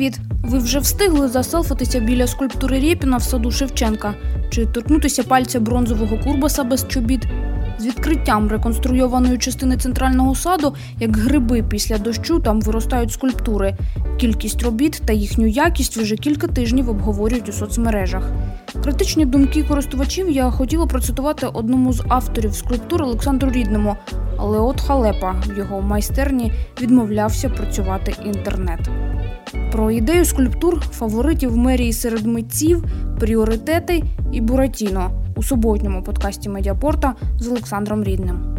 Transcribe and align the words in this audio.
Привіт! 0.00 0.20
Ви 0.42 0.58
вже 0.58 0.78
встигли 0.78 1.28
заселфитися 1.28 2.00
біля 2.00 2.26
скульптури 2.26 2.80
Рєпіна 2.80 3.16
в 3.16 3.22
саду 3.22 3.50
Шевченка 3.50 4.14
чи 4.50 4.66
торкнутися 4.66 5.22
пальця 5.22 5.60
бронзового 5.60 6.18
курбаса 6.18 6.64
без 6.64 6.88
чобіт? 6.88 7.26
З 7.78 7.86
відкриттям 7.86 8.48
реконструйованої 8.48 9.38
частини 9.38 9.76
центрального 9.76 10.34
саду, 10.34 10.74
як 11.00 11.16
гриби 11.16 11.62
після 11.62 11.98
дощу, 11.98 12.40
там 12.40 12.60
виростають 12.60 13.12
скульптури. 13.12 13.76
Кількість 14.20 14.62
робіт 14.62 15.02
та 15.06 15.12
їхню 15.12 15.46
якість 15.46 15.96
вже 15.96 16.16
кілька 16.16 16.46
тижнів 16.46 16.90
обговорюють 16.90 17.48
у 17.48 17.52
соцмережах. 17.52 18.30
Критичні 18.82 19.24
думки 19.24 19.62
користувачів 19.62 20.30
я 20.30 20.50
хотіла 20.50 20.86
процитувати 20.86 21.46
одному 21.46 21.92
з 21.92 22.02
авторів 22.08 22.54
скульптур 22.54 23.02
Олександру 23.02 23.50
Рідному, 23.50 23.96
але 24.38 24.58
от 24.58 24.80
халепа 24.80 25.42
в 25.46 25.58
його 25.58 25.82
майстерні 25.82 26.52
відмовлявся 26.80 27.48
працювати 27.48 28.14
інтернет. 28.24 28.80
Про 29.72 29.90
ідею 29.90 30.24
скульптур, 30.24 30.80
фаворитів 30.80 31.56
мерії 31.56 31.92
серед 31.92 32.26
митців, 32.26 32.84
пріоритети 33.20 34.02
і 34.32 34.40
Буратіно 34.40 35.10
у 35.36 35.42
суботньому 35.42 36.02
подкасті 36.02 36.48
Медіапорта 36.48 37.14
з 37.38 37.48
Олександром 37.48 38.04
Рідним. 38.04 38.56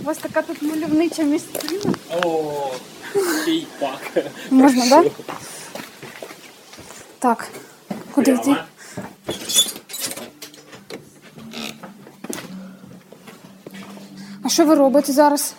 У 0.00 0.04
вас 0.04 0.18
така 0.18 0.42
тут 0.42 0.62
мальовнича 0.62 1.22
місцина. 1.22 1.94
О, 2.24 2.70
чий 3.44 3.66
пак. 3.80 4.24
Можна, 4.50 4.88
так? 4.88 5.06
Так. 7.18 7.48
Куди 8.14 8.30
йти? 8.30 8.56
Що 14.52 14.66
ви 14.66 14.74
робите 14.74 15.12
зараз? 15.12 15.54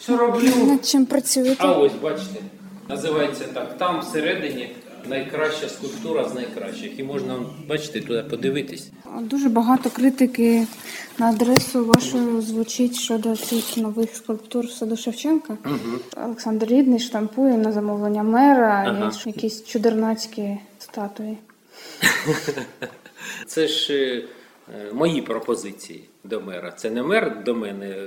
Що 0.00 0.16
роблю? 0.16 0.48
Над 0.66 0.86
чим 0.86 1.06
працюєте? 1.06 1.56
А 1.58 1.72
ось 1.72 1.92
бачите, 2.02 2.40
називається 2.88 3.44
так. 3.54 3.78
Там 3.78 4.00
всередині 4.00 4.76
найкраща 5.08 5.68
скульптура 5.68 6.28
з 6.28 6.34
найкращих. 6.34 6.98
І 6.98 7.02
можна, 7.02 7.38
бачите, 7.68 8.00
туди 8.00 8.22
подивитись. 8.22 8.90
Дуже 9.20 9.48
багато 9.48 9.90
критики 9.90 10.66
на 11.18 11.26
адресу 11.26 11.84
вашу 11.84 12.42
звучить 12.42 12.96
щодо 12.96 13.36
цих 13.36 13.76
нових 13.76 14.16
скульптур 14.16 14.66
в 14.66 14.70
саду 14.70 14.96
Шевченка. 14.96 15.56
Олександр 16.24 16.66
Рідний 16.66 16.98
штампує 17.00 17.56
на 17.56 17.72
замовлення 17.72 18.22
мера 18.22 18.84
Ага. 18.88 19.12
і 19.26 19.28
якісь 19.28 19.64
чудернацькі 19.64 20.58
статуї. 20.78 21.38
Це 23.46 23.68
ж 23.68 23.94
е, 23.94 24.24
мої 24.92 25.22
пропозиції 25.22 26.04
до 26.24 26.40
мера. 26.40 26.70
Це 26.70 26.90
не 26.90 27.02
мер 27.02 27.42
до 27.44 27.54
мене 27.54 27.86
е, 27.86 28.06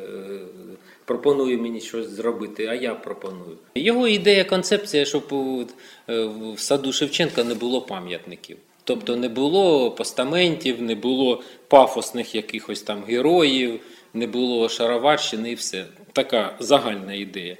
пропонує 1.06 1.58
мені 1.58 1.82
щось 1.82 2.10
зробити, 2.10 2.68
а 2.68 2.74
я 2.74 2.96
пропоную. 2.96 3.58
Його 3.76 4.08
ідея, 4.08 4.44
концепція, 4.44 5.06
щоб 5.06 5.24
е, 5.34 6.26
в 6.56 6.60
саду 6.60 6.94
Шевченка 6.94 7.44
не 7.44 7.54
було 7.54 7.82
пам'ятників. 7.82 8.58
Тобто 8.84 9.16
не 9.16 9.30
було 9.30 9.92
постаментів, 9.92 10.82
не 10.82 10.96
було 10.96 11.44
пафосних 11.68 12.36
якихось 12.36 12.82
там 12.82 13.04
героїв, 13.04 13.80
не 14.14 14.28
було 14.28 14.70
шароварщини 14.70 15.52
і 15.52 15.56
все. 15.56 15.86
Така 16.14 16.56
загальна 16.60 17.14
ідея. 17.14 17.58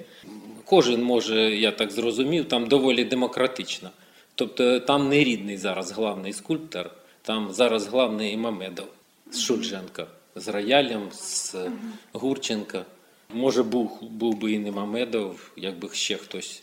Кожен 0.64 1.02
може, 1.02 1.56
я 1.56 1.70
так 1.70 1.90
зрозумів, 1.90 2.48
там 2.48 2.66
доволі 2.66 3.04
демократично. 3.04 3.90
Тобто 4.34 4.80
там 4.80 5.08
не 5.08 5.24
рідний 5.24 5.56
зараз 5.56 5.92
главний 5.92 6.32
скульптор, 6.32 6.90
там 7.22 7.48
зараз 7.50 7.86
главний 7.86 8.36
Мамедов 8.36 8.86
з 9.30 9.40
Шульженка, 9.40 10.06
з 10.36 10.48
роялем, 10.48 11.08
з 11.12 11.56
Гурченка. 12.12 12.84
Може, 13.34 13.62
був, 13.62 13.98
був 14.02 14.38
би 14.38 14.52
і 14.52 14.58
не 14.58 14.70
Мамедов, 14.70 15.50
якби 15.56 15.88
ще 15.92 16.16
хтось 16.16 16.62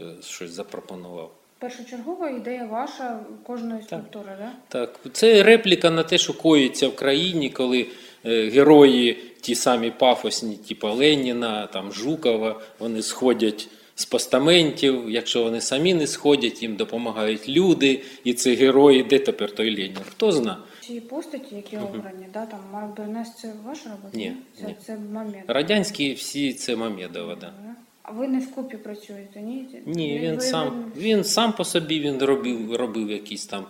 е, 0.00 0.04
щось 0.22 0.50
запропонував. 0.50 1.32
Першочергова 1.58 2.30
ідея 2.30 2.66
ваша 2.66 3.20
кожної 3.46 3.82
скульптури, 3.82 4.36
так? 4.38 4.52
Так, 4.68 5.12
це 5.12 5.42
репліка 5.42 5.90
на 5.90 6.02
те, 6.02 6.18
що 6.18 6.34
коїться 6.34 6.88
в 6.88 6.96
країні, 6.96 7.50
коли 7.50 7.86
е, 8.24 8.50
герої, 8.50 9.12
ті 9.40 9.54
самі 9.54 9.90
пафосні, 9.90 10.56
типу 10.56 10.88
Леніна, 10.88 11.66
там 11.66 11.92
Жукова, 11.92 12.60
вони 12.78 13.02
сходять 13.02 13.68
з 13.94 14.04
постаментів. 14.04 15.10
Якщо 15.10 15.42
вони 15.42 15.60
самі 15.60 15.94
не 15.94 16.06
сходять, 16.06 16.62
їм 16.62 16.76
допомагають 16.76 17.48
люди, 17.48 18.02
і 18.24 18.34
це 18.34 18.54
герої, 18.54 19.02
де 19.02 19.18
тепер 19.18 19.50
той 19.54 19.76
Ленін? 19.76 19.98
Хто 20.10 20.32
зна? 20.32 20.58
Ці 20.86 21.00
постаті, 21.00 21.54
які 21.54 21.76
обрані, 21.76 22.26
да, 22.32 22.46
там 22.46 22.60
Марк 22.72 22.96
Бернес, 22.96 23.34
це 23.34 23.52
ваша 23.64 23.90
робота? 23.90 24.18
Ні, 24.18 24.36
Це, 24.60 24.66
ні. 24.66 24.76
це 24.80 24.96
момент. 24.96 25.44
Радянські 25.46 26.12
всі 26.12 26.52
це 26.52 26.76
Мамедова. 26.76 27.34
Да. 27.34 27.52
А 28.02 28.12
ви 28.12 28.28
не 28.28 28.38
вкупі 28.38 28.76
працюєте, 28.76 29.40
ні? 29.40 29.68
Ні, 29.86 30.18
він 30.18 30.34
ви- 30.34 30.40
сам, 30.40 30.92
він 30.96 31.24
сам 31.24 31.52
по 31.52 31.64
собі 31.64 32.00
він 32.00 32.18
робив, 32.22 32.76
робив 32.76 33.10
якісь 33.10 33.46
там 33.46 33.66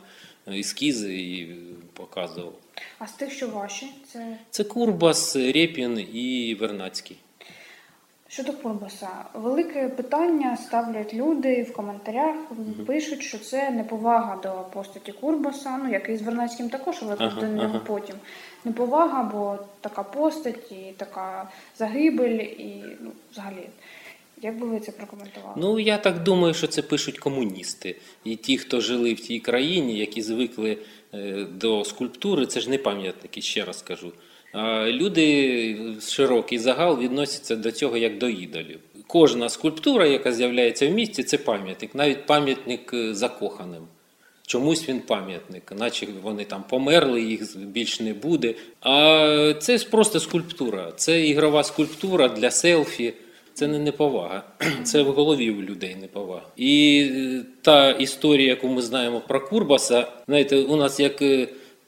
ескізи 0.49 1.15
і 1.15 1.55
показував. 1.93 2.55
А 2.99 3.07
з 3.07 3.13
тих, 3.13 3.33
що 3.33 3.49
ваші, 3.49 3.87
це 4.13 4.39
Це 4.51 4.65
Курбас, 4.65 5.37
Рєпін 5.37 6.07
і 6.13 6.57
Вернацький. 6.61 7.17
Щодо 8.35 8.53
Курбаса, 8.53 9.09
велике 9.35 9.89
питання 9.89 10.57
ставлять 10.57 11.15
люди 11.15 11.63
в 11.63 11.73
коментарях, 11.73 12.37
пишуть, 12.87 13.23
що 13.23 13.39
це 13.39 13.71
неповага 13.71 14.41
до 14.43 14.65
постаті 14.73 15.13
Курбаса, 15.13 15.81
ну 15.85 15.91
як 15.91 16.09
і 16.09 16.17
з 16.17 16.23
Вернацьким 16.23 16.69
також, 16.71 16.97
але 17.03 17.17
Ага, 17.19 17.41
до 17.41 17.47
нього 17.47 17.75
ага. 17.75 17.79
потім. 17.87 18.17
Неповага, 18.65 19.23
бо 19.23 19.59
така 19.81 20.03
постать 20.03 20.73
і 20.73 20.93
така 20.97 21.49
загибель, 21.79 22.39
і 22.39 22.85
ну, 23.01 23.11
взагалі. 23.33 23.69
Як 24.43 24.59
би 24.59 24.67
ви 24.67 24.81
це 24.81 24.93
прокоментували? 24.93 25.55
Ну, 25.57 25.79
я 25.79 25.99
так 25.99 26.23
думаю, 26.23 26.55
що 26.55 26.67
це 26.67 26.83
пишуть 26.83 27.19
комуністи. 27.19 27.97
І 28.25 28.37
ті, 28.37 28.59
хто 28.59 28.81
жили 28.81 29.15
в 29.15 29.21
тій 29.21 29.41
країні, 29.41 29.99
які 29.99 30.23
звикли 30.23 30.79
е, 31.15 31.47
до 31.51 31.85
скульптури, 31.85 32.47
це 32.47 32.61
ж 32.61 32.71
не 32.71 32.79
пам'ятники, 32.79 33.43
ще 33.43 33.65
раз 33.65 33.83
кажу. 33.83 34.13
Люди, 34.87 35.77
широкий 36.01 36.59
загал, 36.59 36.99
відносяться 36.99 37.57
до 37.57 37.73
цього 37.73 37.97
як 37.97 38.19
до 38.19 38.29
ідолів. 38.29 38.79
Кожна 39.07 39.49
скульптура, 39.49 40.07
яка 40.07 40.33
з'являється 40.33 40.89
в 40.89 40.91
місті, 40.91 41.23
це 41.23 41.39
пам'ятник, 41.39 41.95
навіть 41.95 42.27
пам'ятник 42.27 42.95
е, 42.95 43.15
закоханим. 43.15 43.83
Чомусь 44.47 44.89
він 44.89 45.01
пам'ятник, 45.01 45.73
наче 45.79 46.07
вони 46.23 46.45
там 46.45 46.65
померли, 46.69 47.23
їх 47.23 47.59
більш 47.59 48.01
не 48.01 48.15
буде. 48.15 48.55
А 48.81 49.55
це 49.59 49.79
просто 49.79 50.21
скульптура. 50.21 50.93
Це 50.97 51.27
ігрова 51.27 51.65
скульптура 51.65 52.29
для 52.29 52.51
селфі. 52.51 53.15
Це 53.55 53.67
не 53.67 53.79
неповага, 53.79 54.43
це 54.85 55.03
в 55.03 55.13
голові 55.13 55.51
у 55.51 55.63
людей 55.63 55.97
неповага. 56.01 56.47
І 56.57 57.03
е, 57.15 57.45
та 57.63 57.91
історія, 57.91 58.49
яку 58.49 58.69
ми 58.69 58.83
знаємо 58.83 59.23
про 59.29 59.41
Курбаса, 59.41 60.07
знаєте, 60.27 60.57
у 60.57 60.77
нас 60.77 61.01
як 61.01 61.23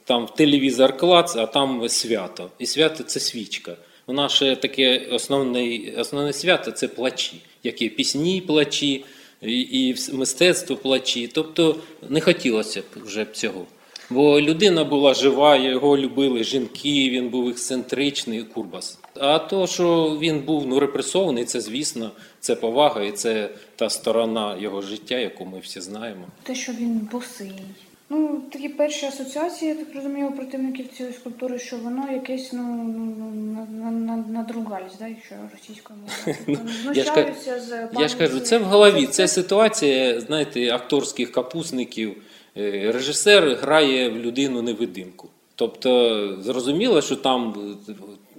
там 0.06 0.26
телевізор 0.36 0.96
клац, 0.96 1.36
а 1.36 1.46
там 1.46 1.88
свято. 1.88 2.50
І 2.58 2.66
свято 2.66 3.02
це 3.02 3.20
свічка. 3.20 3.76
У 4.06 4.12
нас 4.12 4.32
ще 4.32 4.56
таке 4.56 4.98
основне, 5.12 5.80
основне 5.98 6.32
свято 6.32 6.70
це 6.70 6.88
плачі, 6.88 7.42
які 7.62 7.88
пісні 7.88 8.40
плачі, 8.40 9.04
і, 9.42 9.60
і 9.60 9.96
мистецтво 10.12 10.76
плачі. 10.76 11.30
Тобто 11.32 11.76
не 12.08 12.20
хотілося 12.20 12.80
б 12.80 12.84
вже 13.04 13.24
б 13.24 13.32
цього. 13.32 13.66
Бо 14.10 14.40
людина 14.40 14.84
була 14.84 15.14
жива, 15.14 15.56
його 15.56 15.98
любили 15.98 16.44
жінки, 16.44 17.10
він 17.10 17.28
був 17.28 17.48
ексцентричний 17.48 18.42
Курбас. 18.42 18.98
А 19.20 19.38
то, 19.38 19.66
що 19.66 20.18
він 20.20 20.40
був 20.40 20.66
ну, 20.66 20.80
репресований, 20.80 21.44
це 21.44 21.60
звісно, 21.60 22.10
це 22.40 22.54
повага 22.54 23.02
і 23.02 23.12
це 23.12 23.50
та 23.76 23.90
сторона 23.90 24.56
його 24.60 24.82
життя, 24.82 25.18
яку 25.18 25.44
ми 25.44 25.58
всі 25.58 25.80
знаємо. 25.80 26.26
Те, 26.42 26.54
що 26.54 26.72
він 26.72 27.08
босий. 27.12 27.52
Ну, 28.08 28.42
такі 28.52 28.68
перші 28.68 29.06
асоціації, 29.06 29.68
я 29.68 29.74
так 29.76 29.94
розумію, 29.94 30.28
у 30.28 30.32
противників 30.32 30.88
цієї 30.96 31.14
скульптури, 31.14 31.58
що 31.58 31.76
воно 31.76 32.12
якесь 32.12 32.52
ну, 32.52 32.62
ну, 32.62 33.14
ну, 33.18 33.42
на- 33.54 33.90
на- 33.90 34.16
на- 34.16 34.24
надругались, 34.28 34.92
да, 34.98 35.06
якщо 35.08 35.34
російською 35.52 35.98
мовою. 35.98 36.58
Ка- 36.66 36.72
Знущаються 36.82 37.60
з 37.60 37.88
я 38.00 38.08
ж 38.08 38.16
кажу, 38.16 38.40
це 38.40 38.58
в 38.58 38.64
голові. 38.64 39.06
Це 39.06 39.28
ситуація, 39.28 40.20
знаєте, 40.20 40.70
акторських 40.74 41.32
капусників. 41.32 42.16
Е, 42.56 42.92
Режисер 42.92 43.44
грає 43.62 44.08
в 44.08 44.16
людину 44.16 44.62
невидимку. 44.62 45.28
Тобто 45.54 46.42
зрозуміло, 46.42 47.02
що 47.02 47.16
там 47.16 47.54
е, 47.88 47.92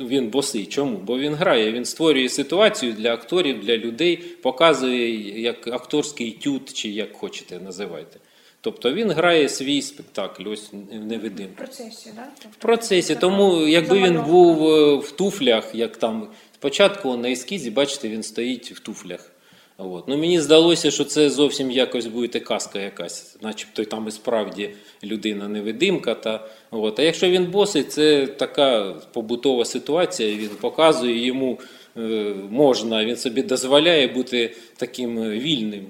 він 0.06 0.28
босий. 0.28 0.66
Чому? 0.66 0.98
Бо 0.98 1.18
він 1.19 1.34
грає, 1.34 1.72
він 1.72 1.86
створює 1.86 2.30
ситуацію 2.30 2.94
для 2.94 3.14
акторів, 3.14 3.60
для 3.66 3.78
людей, 3.78 4.18
показує 4.18 5.42
як 5.42 5.68
акторський 5.68 6.31
тют, 6.31 6.74
чи 6.74 6.90
як 6.90 7.14
хочете 7.14 7.60
називайте. 7.60 8.19
Тобто 8.62 8.94
він 8.94 9.12
грає 9.12 9.50
свій 9.50 9.81
спектакль, 9.81 10.44
ось 10.50 10.69
В 10.74 11.06
невидимка. 11.06 11.63
процесі, 11.63 12.12
да? 12.15 12.27
Тобто, 12.42 12.57
В 12.59 12.62
процесі, 12.62 13.15
тому 13.15 13.68
якби 13.68 14.00
він 14.01 14.21
був 14.21 14.68
е, 14.68 14.95
в 14.95 15.12
туфлях, 15.12 15.75
як 15.75 15.98
там 15.98 16.27
спочатку 16.54 17.18
на 17.18 17.31
ескізі, 17.31 17.71
бачите, 17.71 18.09
він 18.09 18.24
стоїть 18.24 18.71
в 18.71 18.80
туфлях. 18.80 19.31
От. 19.77 20.07
Ну, 20.07 20.18
мені 20.18 20.39
здалося, 20.42 20.92
що 20.92 21.04
це 21.04 21.30
зовсім 21.30 21.71
якось 21.71 22.07
буде 22.07 22.39
казка 22.39 22.80
якась, 22.80 23.38
начебто 23.42 23.83
там 23.86 24.07
і 24.07 24.12
справді 24.12 24.69
людина 25.04 25.48
невидимка. 25.48 26.13
Та, 26.15 26.48
от. 26.71 27.00
А 27.00 27.04
якщо 27.04 27.30
він 27.30 27.45
босий, 27.45 27.83
це 27.83 28.27
така 28.27 28.95
побутова 29.13 29.65
ситуація, 29.65 30.36
він 30.36 30.50
показує 30.50 31.25
йому 31.25 31.59
е, 31.98 32.01
можна, 32.50 33.06
він 33.06 33.15
собі 33.18 33.42
дозволяє 33.42 34.07
бути 34.07 34.56
таким 34.77 35.19
е, 35.19 35.30
вільним. 35.30 35.86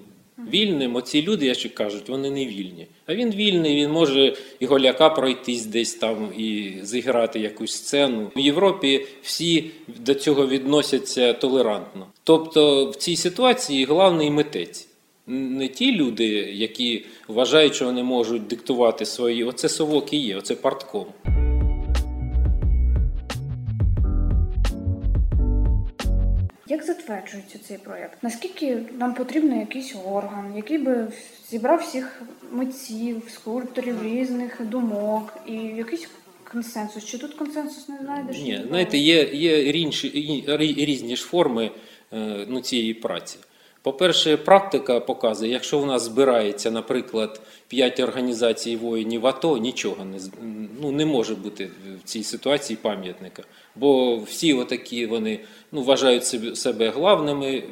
Вільним, 0.54 0.96
оці 0.96 1.22
люди, 1.22 1.46
я 1.46 1.70
кажуть, 1.70 2.10
вони 2.10 2.30
не 2.30 2.46
вільні. 2.46 2.88
А 3.06 3.16
він 3.16 3.32
вільний, 3.32 3.76
він 3.76 3.92
може 3.92 4.36
і 4.60 4.66
голяка 4.66 5.10
пройтись 5.10 5.66
десь 5.66 5.94
там 5.94 6.30
і 6.38 6.74
зіграти 6.82 7.40
якусь 7.40 7.72
сцену. 7.72 8.32
В 8.36 8.40
Європі 8.40 9.06
всі 9.22 9.72
до 9.88 10.14
цього 10.14 10.48
відносяться 10.48 11.34
толерантно. 11.34 12.08
Тобто 12.24 12.90
в 12.90 12.96
цій 12.96 13.16
ситуації 13.16 13.86
головний 13.86 14.32
митець. 14.32 14.88
Не 15.28 15.68
ті 15.68 15.92
люди, 15.92 16.28
які 16.54 17.06
вважають, 17.28 17.76
що 17.76 17.86
вони 17.86 18.04
можуть 18.04 18.48
диктувати 18.48 19.06
свої. 19.06 19.44
Оце 19.44 19.70
совок 19.70 20.14
і 20.14 20.18
є, 20.18 20.38
оце 20.38 20.56
партком. 20.56 21.06
Як 26.78 26.86
затверджується 26.86 27.60
цей 27.68 27.78
проєкт? 27.78 28.18
Наскільки 28.22 28.78
нам 28.98 29.14
потрібен 29.14 29.60
якийсь 29.60 29.96
орган, 30.06 30.54
який 30.56 30.78
би 30.78 31.08
зібрав 31.50 31.80
всіх 31.80 32.22
митців, 32.52 33.22
скульпторів 33.34 34.04
різних 34.04 34.62
думок 34.66 35.38
і 35.48 35.54
якийсь 35.54 36.08
консенсус? 36.52 37.06
Чи 37.06 37.18
тут 37.18 37.34
консенсус 37.34 37.90
не 37.90 37.98
знайдеш? 38.04 38.38
Ні, 38.38 38.62
знаєте, 38.68 38.98
є, 38.98 39.24
є 39.24 39.72
рінші, 39.72 40.08
рі- 40.48 40.86
різні 40.86 41.16
ж 41.16 41.24
форми 41.24 41.72
е, 42.14 42.46
ну, 42.50 42.62
цієї 42.62 42.94
праці. 42.94 43.38
По-перше, 43.82 44.38
практика 44.38 45.00
показує, 45.00 45.52
якщо 45.52 45.80
в 45.80 45.86
нас 45.86 46.02
збирається, 46.02 46.72
наприклад, 46.72 47.42
5 47.68 48.00
організацій 48.00 48.76
воїнів 48.76 49.28
АТО, 49.28 49.58
нічого 49.58 50.06
не, 50.06 50.18
ну, 50.82 50.92
не 50.92 51.06
може 51.06 51.36
бути 51.36 51.70
в 52.00 52.04
цій 52.04 52.24
ситуації 52.24 52.78
пам'ятника. 52.82 53.44
Бо 53.76 54.18
всі 54.18 54.54
отакі 54.54 55.06
вони 55.06 55.40
ну, 55.72 55.82
вважають 55.82 56.26
себе, 56.26 56.56
себе 56.56 56.90
главними 56.90 57.64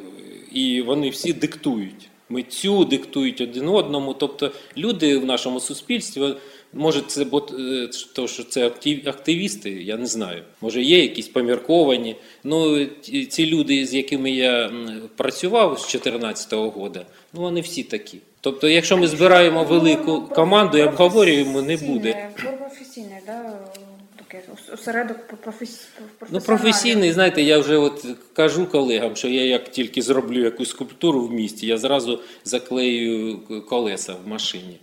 і 0.51 0.81
вони 0.81 1.09
всі 1.09 1.33
диктують. 1.33 2.09
Митцю 2.29 2.85
диктують 2.85 3.41
один 3.41 3.67
одному. 3.67 4.13
Тобто 4.13 4.51
люди 4.77 5.17
в 5.17 5.25
нашому 5.25 5.59
суспільстві, 5.59 6.35
може, 6.75 7.01
це 7.01 7.25
бо 7.25 7.47
е, 7.59 7.89
то, 8.13 8.27
що 8.27 8.43
це 8.43 8.67
актив- 8.67 9.09
активісти, 9.09 9.69
я 9.71 9.97
не 9.97 10.05
знаю. 10.05 10.43
Може, 10.61 10.81
є 10.81 11.01
якісь 11.01 11.27
помірковані. 11.27 12.15
Ну, 12.43 12.85
ці 13.29 13.45
люди, 13.45 13.85
з 13.85 13.93
якими 13.93 14.31
я 14.31 14.71
працював 15.15 15.79
з 15.79 15.81
2014 15.81 16.53
року, 16.53 16.91
ну 17.33 17.41
вони 17.41 17.61
всі 17.61 17.83
такі. 17.83 18.17
Тобто, 18.41 18.69
якщо 18.69 18.97
ми 18.97 19.07
збираємо 19.07 19.63
велику 19.63 20.21
команду 20.21 20.77
і 20.77 20.83
обговорюємо, 20.83 21.61
не 21.61 21.77
буде. 21.77 22.29
Професійний, 22.59 23.19
да, 23.25 23.59
такий 24.17 24.39
осередок. 24.73 25.17
Ну, 26.31 26.39
професійний, 26.39 27.11
знаєте, 27.11 27.41
я 27.41 27.59
вже 27.59 27.77
от 27.77 28.05
кажу 28.33 28.65
колегам, 28.65 29.15
що 29.15 29.27
я 29.27 29.45
як 29.45 29.71
тільки 29.71 30.01
зроблю 30.01 30.43
якусь 30.43 30.69
скульптуру 30.69 31.21
в 31.21 31.31
місті, 31.31 31.67
я 31.67 31.77
зразу 31.77 32.19
заклею 32.43 33.39
колеса 33.69 34.15
в 34.25 34.27
машині. 34.27 34.77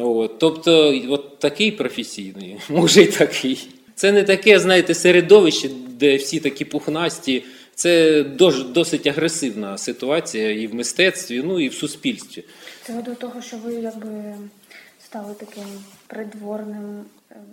От. 0.00 0.38
Тобто, 0.38 0.94
от 1.08 1.38
такий 1.38 1.70
професійний, 1.70 2.56
може 2.68 3.02
й 3.02 3.06
такий. 3.06 3.68
Це 3.94 4.12
не 4.12 4.22
таке, 4.22 4.58
знаєте, 4.58 4.94
середовище, 4.94 5.68
де 5.88 6.16
всі 6.16 6.40
такі 6.40 6.64
пухнасті. 6.64 7.44
Це 7.74 8.22
досить 8.74 9.06
агресивна 9.06 9.78
ситуація 9.78 10.50
і 10.50 10.66
в 10.66 10.74
мистецтві, 10.74 11.42
ну 11.44 11.60
і 11.60 11.68
в 11.68 11.74
суспільстві. 11.74 12.44
Це 12.82 13.02
до 13.02 13.14
того, 13.14 13.42
що 13.42 13.56
ви 13.56 13.74
якби 13.74 14.34
стали 15.04 15.34
таким 15.34 15.64
придворним 16.06 17.04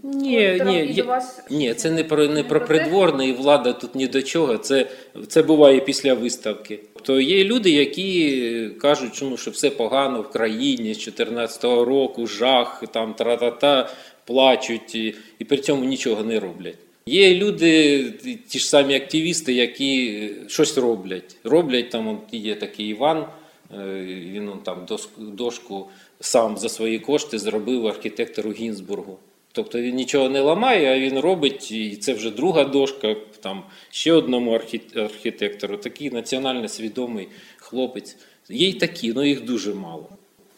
Ні, 0.03 0.62
ні, 0.65 1.01
вас 1.01 1.44
ні, 1.50 1.74
це 1.74 1.91
не 1.91 2.03
про 2.03 2.27
не 2.27 2.44
про 2.44 2.65
придворне 2.65 3.27
і 3.27 3.33
влада 3.33 3.74
тут 3.74 3.95
ні 3.95 4.07
до 4.07 4.21
чого. 4.21 4.57
Це, 4.57 4.88
це 5.27 5.44
буває 5.44 5.79
після 5.79 6.13
виставки. 6.13 6.79
То 7.01 7.19
є 7.19 7.44
люди, 7.44 7.69
які 7.69 8.69
кажуть, 8.81 9.15
що, 9.15 9.25
ну, 9.25 9.38
що 9.38 9.51
все 9.51 9.69
погано 9.69 10.21
в 10.21 10.29
країні 10.29 10.94
з 10.94 10.97
2014 10.97 11.63
року, 11.63 12.27
жах, 12.27 12.83
там 12.91 13.13
тра-та-та, 13.13 13.89
плачуть 14.25 14.95
і, 14.95 15.15
і 15.39 15.45
при 15.45 15.57
цьому 15.57 15.85
нічого 15.85 16.24
не 16.24 16.39
роблять. 16.39 16.77
Є 17.06 17.35
люди, 17.35 18.03
ті 18.47 18.59
ж 18.59 18.69
самі 18.69 18.95
активісти, 18.95 19.53
які 19.53 20.29
щось 20.47 20.77
роблять. 20.77 21.35
Роблять 21.44 21.89
там, 21.89 22.07
от 22.07 22.33
є 22.33 22.56
такий 22.56 22.85
Іван, 22.85 23.18
е, 23.18 24.03
він 24.06 24.51
там 24.63 24.85
дошку 25.18 25.88
сам 26.19 26.57
за 26.57 26.69
свої 26.69 27.00
кошти 27.00 27.39
зробив 27.39 27.88
архітектору 27.88 28.51
Гінзбургу. 28.51 29.18
Тобто 29.57 29.81
він 29.81 29.95
нічого 29.95 30.30
не 30.30 30.42
ламає, 30.42 30.95
а 30.95 31.00
він 31.00 31.19
робить, 31.19 31.71
і 31.71 31.95
це 31.95 32.13
вже 32.13 32.31
друга 32.31 32.63
дошка, 32.63 33.15
там 33.39 33.63
ще 33.89 34.13
одному 34.13 34.51
архі- 34.51 35.00
архітектору. 35.06 35.77
Такий 35.77 36.12
національно 36.12 36.68
свідомий 36.68 37.27
хлопець. 37.57 38.15
Є 38.50 38.69
й 38.69 38.74
такі, 38.74 39.13
але 39.15 39.27
їх 39.27 39.45
дуже 39.45 39.74
мало. 39.74 40.07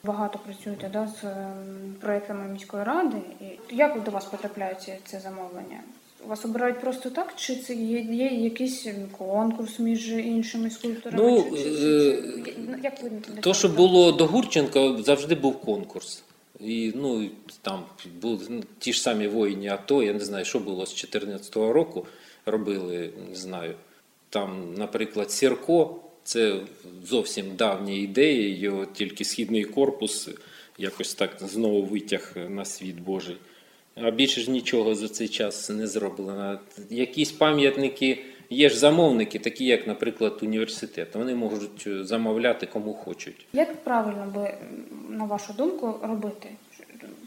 багато 0.03 0.39
працюєте 0.45 0.89
да, 0.93 1.07
з 1.07 1.23
ем, 1.23 1.95
проектами 2.01 2.47
міської 2.53 2.83
ради. 2.83 3.17
І 3.41 3.75
як 3.75 4.03
до 4.03 4.11
вас 4.11 4.25
потрапляють 4.25 4.91
це 5.05 5.19
замовлення? 5.19 5.79
Вас 6.27 6.45
обирають 6.45 6.81
просто 6.81 7.09
так, 7.09 7.33
чи 7.35 7.55
це 7.55 7.73
є, 7.73 7.99
є 7.99 8.25
якийсь 8.27 8.87
конкурс 9.17 9.79
між 9.79 10.09
іншими 10.09 10.69
скульпторами? 10.69 11.23
Ну, 11.23 11.57
чи, 11.57 11.63
чи, 11.63 11.63
чи, 11.63 11.69
е, 11.69 12.43
чи- 12.45 12.53
ну, 12.69 12.75
як 12.83 13.03
ви 13.03 13.11
То, 13.41 13.53
що 13.53 13.69
було 13.69 14.11
до 14.11 14.25
Гурченка, 14.25 14.95
завжди 15.03 15.35
був 15.35 15.61
конкурс. 15.61 16.23
І 16.59 16.91
ну, 16.95 17.29
там 17.61 17.83
були 18.21 18.45
ну, 18.49 18.63
ті 18.79 18.93
ж 18.93 19.01
самі 19.01 19.27
воїні 19.27 19.67
АТО, 19.67 20.03
я 20.03 20.13
не 20.13 20.19
знаю, 20.19 20.45
що 20.45 20.59
було 20.59 20.85
з 20.85 20.89
2014 20.89 21.55
року, 21.55 22.07
робили, 22.45 23.09
не 23.29 23.35
знаю. 23.35 23.75
Там, 24.29 24.73
наприклад, 24.77 25.31
Сірко, 25.31 25.95
це 26.23 26.59
зовсім 27.03 27.55
давня 27.55 27.93
ідея, 27.93 28.57
його 28.57 28.85
тільки 28.85 29.25
східний 29.25 29.63
корпус 29.63 30.29
якось 30.77 31.13
так 31.13 31.31
знову 31.39 31.83
витяг 31.83 32.35
на 32.49 32.65
світ 32.65 32.99
Божий. 32.99 33.37
А 33.95 34.11
більше 34.11 34.41
ж 34.41 34.51
нічого 34.51 34.95
за 34.95 35.07
цей 35.07 35.27
час 35.27 35.69
не 35.69 35.87
зроблено. 35.87 36.59
Якісь 36.89 37.31
пам'ятники, 37.31 38.23
є 38.49 38.69
ж 38.69 38.79
замовники, 38.79 39.39
такі 39.39 39.65
як, 39.65 39.87
наприклад, 39.87 40.39
університет. 40.41 41.15
Вони 41.15 41.35
можуть 41.35 41.83
е, 41.87 42.03
замовляти 42.03 42.65
кому 42.65 42.93
хочуть. 42.93 43.45
Як 43.53 43.83
правильно 43.83 44.31
би, 44.35 44.53
на 45.19 45.25
вашу 45.25 45.53
думку, 45.53 45.93
робити? 46.03 46.49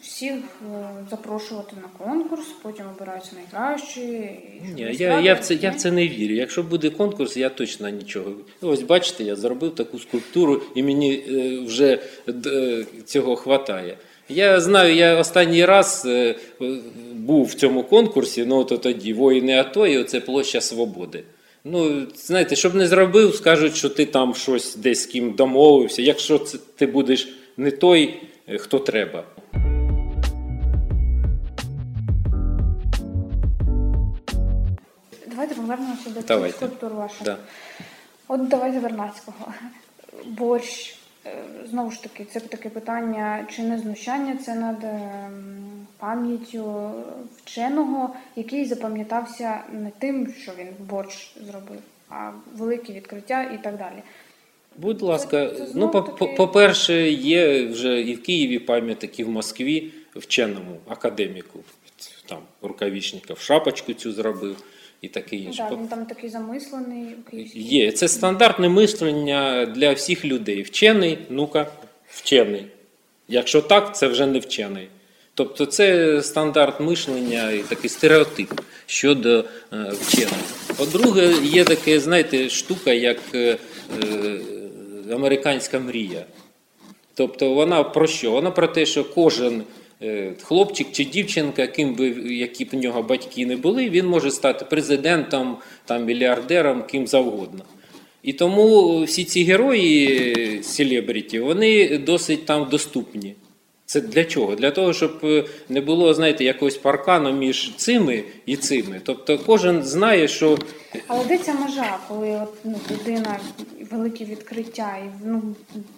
Всіх 0.02 0.32
е, 0.34 0.88
запрошувати 1.11 1.76
на 1.76 2.06
конкурс, 2.06 2.46
потім 2.62 2.84
обираються 2.96 3.30
найкращі. 3.34 4.30
Ні, 4.75 4.96
я, 4.99 5.20
я, 5.20 5.34
в 5.34 5.38
це, 5.38 5.54
я 5.54 5.70
в 5.70 5.75
це 5.75 5.90
не 5.92 6.08
вірю. 6.08 6.34
Якщо 6.34 6.62
буде 6.62 6.90
конкурс, 6.90 7.37
я 7.37 7.49
точно 7.49 7.88
нічого. 7.88 8.32
Ось 8.61 8.82
бачите, 8.82 9.25
я 9.25 9.37
зробив 9.37 9.75
таку 9.75 9.99
скульптуру, 9.99 10.62
і 10.75 10.82
мені 10.82 11.14
е, 11.14 11.58
вже 11.66 11.99
е, 12.46 12.87
цього 13.04 13.37
хватає. 13.37 13.96
Я 14.28 14.61
знаю, 14.61 14.94
я 14.94 15.18
останній 15.18 15.64
раз 15.64 16.08
був 17.12 17.46
в 17.46 17.54
цьому 17.54 17.84
конкурсі, 17.84 18.44
ну 18.46 18.64
то 18.64 18.78
тоді 18.78 19.12
воїни 19.12 19.58
АТО, 19.58 19.87
і 19.87 19.99
оце 19.99 20.20
площа 20.20 20.61
Свободи. 20.61 21.25
Ну, 21.64 22.06
знаєте, 22.16 22.56
щоб 22.56 22.75
не 22.75 22.87
зробив, 22.87 23.34
скажуть, 23.34 23.76
що 23.76 23.88
ти 23.88 24.06
там 24.06 24.34
щось 24.34 24.76
десь 24.76 25.02
з 25.02 25.06
ким 25.06 25.32
домовився. 25.32 26.02
Якщо 26.02 26.38
це, 26.38 26.58
ти 26.76 26.87
будеш 26.87 27.28
не 27.56 27.71
той, 27.71 28.28
е, 28.49 28.59
хто 28.59 28.78
треба. 28.78 29.25
Давайте 35.26 35.54
повернемося 35.54 36.11
до 36.11 36.21
Давайте. 36.21 36.56
скульптур 36.56 36.94
ваших. 36.94 37.23
Да. 37.23 37.37
От 38.28 38.49
давайте 38.49 38.78
Вернадського. 38.78 39.54
Борщ. 40.26 40.99
Е, 41.26 41.30
Знову 41.71 41.90
ж 41.90 42.02
таки, 42.02 42.25
це 42.25 42.40
таке 42.40 42.68
питання, 42.68 43.47
чи 43.50 43.62
не 43.62 43.78
знущання 43.78 44.37
це 44.37 44.54
над 44.54 44.85
ем, 44.85 45.87
пам'яттю 45.99 46.90
вченого, 47.37 48.14
який 48.37 48.64
запам'ятався 48.64 49.61
не 49.73 49.90
тим, 49.99 50.35
що 50.42 50.52
він 50.59 50.68
борщ 50.78 51.37
зробив, 51.40 51.80
а 52.09 52.30
велике 52.56 52.92
відкриття 52.92 53.42
і 53.42 53.62
так 53.62 53.76
далі. 53.76 54.02
Будь 54.76 55.02
ласка, 55.02 55.47
це 55.49 55.67
ну 55.75 55.88
по- 55.88 56.00
таки- 56.00 56.17
по- 56.19 56.35
по-перше, 56.35 57.11
є 57.11 57.67
вже 57.67 58.00
і 58.00 58.14
в 58.14 58.23
Києві 58.23 58.59
пам'ятник, 58.59 59.21
і 59.21 59.25
в 59.25 59.29
Москві 59.29 59.91
вченому 60.17 60.76
академіку, 60.88 61.61
там 62.26 62.38
рукавичників, 62.62 63.38
шапочку 63.38 63.93
цю 63.93 64.12
зробив 64.12 64.57
і 65.00 65.09
таке 65.09 65.37
інше. 65.37 65.59
Так, 65.59 65.79
він 65.79 65.88
там 65.88 66.07
такий 66.07 66.31
замислений. 66.31 67.07
Є 67.55 67.93
це 67.93 68.09
стандартне 68.09 68.69
мислення 68.69 69.67
для 69.67 69.93
всіх 69.93 70.25
людей. 70.25 70.62
Вчений, 70.62 71.19
ну-ка, 71.31 71.67
вчений. 72.09 72.67
Якщо 73.29 73.62
так, 73.62 73.97
це 73.97 74.07
вже 74.09 74.26
не 74.26 74.38
вчений. 74.38 74.88
Тобто 75.35 75.67
це 75.67 76.23
стандарт 76.23 76.81
мишлення 76.81 77.50
і 77.50 77.59
такий 77.59 77.91
стереотип 77.91 78.61
щодо 78.87 79.45
е, 79.73 79.93
вчених. 80.00 80.35
По-друге, 80.76 81.35
є 81.43 81.64
таке, 81.64 82.00
знаєте, 82.00 82.49
штука, 82.49 82.93
як 82.93 83.19
е, 83.35 83.57
е, 84.02 84.41
американська 85.14 85.78
мрія. 85.78 86.25
Тобто 87.14 87.54
вона 87.54 87.83
про 87.83 88.07
що? 88.07 88.31
Вона 88.31 88.50
про 88.50 88.66
те, 88.66 88.87
що 88.87 89.04
кожен 89.04 89.62
е, 90.02 90.33
хлопчик 90.42 90.87
чи 90.92 91.04
дівчинка, 91.04 91.66
ким 91.66 91.95
би 91.95 92.07
які 92.35 92.64
б 92.64 92.69
в 92.73 92.75
нього 92.75 93.02
батьки 93.02 93.47
не 93.47 93.57
були, 93.57 93.90
він 93.90 94.07
може 94.07 94.31
стати 94.31 94.64
президентом, 94.64 95.57
там, 95.85 96.04
мільярдером, 96.04 96.83
ким 96.83 97.07
завгодно. 97.07 97.64
І 98.23 98.33
тому 98.33 99.02
всі 99.02 99.25
ці 99.25 99.45
герої 99.45 100.62
селебріті, 100.62 101.40
вони 101.40 101.99
досить 101.99 102.47
там 102.47 102.69
доступні. 102.71 103.35
Це 103.92 104.00
для 104.00 104.25
чого? 104.25 104.54
Для 104.54 104.70
того, 104.70 104.92
щоб 104.92 105.20
е, 105.25 105.44
не 105.68 105.80
було, 105.80 106.14
знаєте, 106.14 106.44
якогось 106.44 106.76
паркану 106.76 107.32
між 107.32 107.75
цими 107.76 108.25
і 108.46 108.56
цими. 108.56 109.00
Тобто 109.04 109.38
кожен 109.38 109.82
знає, 109.82 110.28
що 110.28 110.58
Але 111.06 111.25
де 111.25 111.38
ця 111.38 111.54
межа, 111.54 111.99
коли 112.08 112.30
от, 112.30 112.54
ну, 112.64 112.80
людина 112.90 113.38
велике 113.90 114.25
відкриття, 114.25 114.96
і 114.96 115.11
ну, 115.25 115.42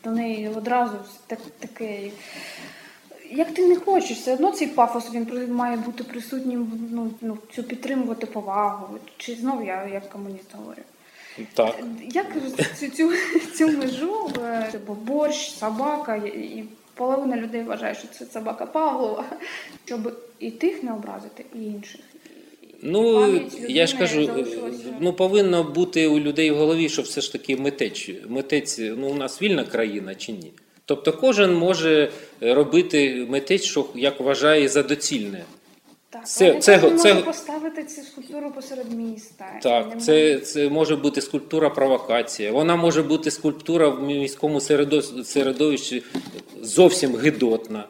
до 0.04 0.10
неї 0.10 0.48
одразу 0.48 0.92
так, 1.26 1.38
таке. 1.58 2.10
Як 3.30 3.54
ти 3.54 3.66
не 3.66 3.76
хочеш, 3.76 4.18
все 4.18 4.34
одно 4.34 4.50
цей 4.50 4.68
пафос 4.68 5.14
він 5.14 5.52
має 5.52 5.76
бути 5.76 6.04
присутнім, 6.04 6.88
ну, 6.92 7.10
ну, 7.20 7.38
цю 7.54 7.62
підтримувати 7.62 8.26
повагу. 8.26 8.98
Чи 9.16 9.34
знову 9.34 9.64
я 9.64 9.88
як 9.92 10.08
комуніст 10.08 10.54
говорю? 10.54 10.82
так. 11.54 11.76
Як 12.02 12.26
цю, 12.80 12.88
цю, 12.88 13.12
цю 13.56 13.78
межу, 13.78 14.30
е, 14.42 14.72
бо 14.86 14.94
борщ, 14.94 15.58
собака, 15.58 16.16
і 16.16 16.64
половина 16.94 17.36
людей 17.36 17.62
вважає, 17.62 17.94
що 17.94 18.08
це 18.08 18.26
собака 18.26 18.66
Павлова, 18.66 19.24
щоб 19.84 20.12
і 20.38 20.50
тих 20.50 20.82
не 20.82 20.92
образити, 20.92 21.44
і 21.54 21.64
інших. 21.64 22.00
Ну, 22.82 23.34
я 23.68 23.86
ж 23.86 23.98
кажу, 23.98 24.30
ну 25.00 25.12
повинно 25.12 25.64
бути 25.64 26.06
у 26.06 26.20
людей 26.20 26.50
в 26.50 26.56
голові, 26.56 26.88
що 26.88 27.02
все 27.02 27.20
ж 27.20 27.32
таки 27.32 27.56
митець, 27.56 28.10
митець, 28.28 28.78
ну 28.78 29.08
у 29.08 29.14
нас 29.14 29.42
вільна 29.42 29.64
країна 29.64 30.14
чи 30.14 30.32
ні. 30.32 30.52
Тобто 30.84 31.12
кожен 31.12 31.54
може 31.54 32.10
робити 32.40 33.26
митець, 33.30 33.62
що 33.62 33.86
як 33.94 34.20
вважає 34.20 34.68
за 34.68 34.82
доцільне. 34.82 35.44
Так, 36.14 36.28
Це- 36.28 36.54
це- 36.60 36.78
це- 36.78 37.14
може 37.14 37.22
поставити 37.26 37.84
цю 37.84 38.02
скульптуру 38.02 38.50
посеред 38.50 38.92
міста. 38.92 39.44
Так, 39.62 40.02
це, 40.02 40.38
це 40.38 40.68
може 40.68 40.96
бути 40.96 41.20
скульптура 41.20 41.70
провокація. 41.70 42.52
Вона 42.52 42.76
може 42.76 43.02
бути 43.02 43.30
скульптура 43.30 43.88
в 43.88 44.02
міському 44.02 44.60
середовищі 45.24 46.02
зовсім 46.62 47.16
гидотна. 47.16 47.84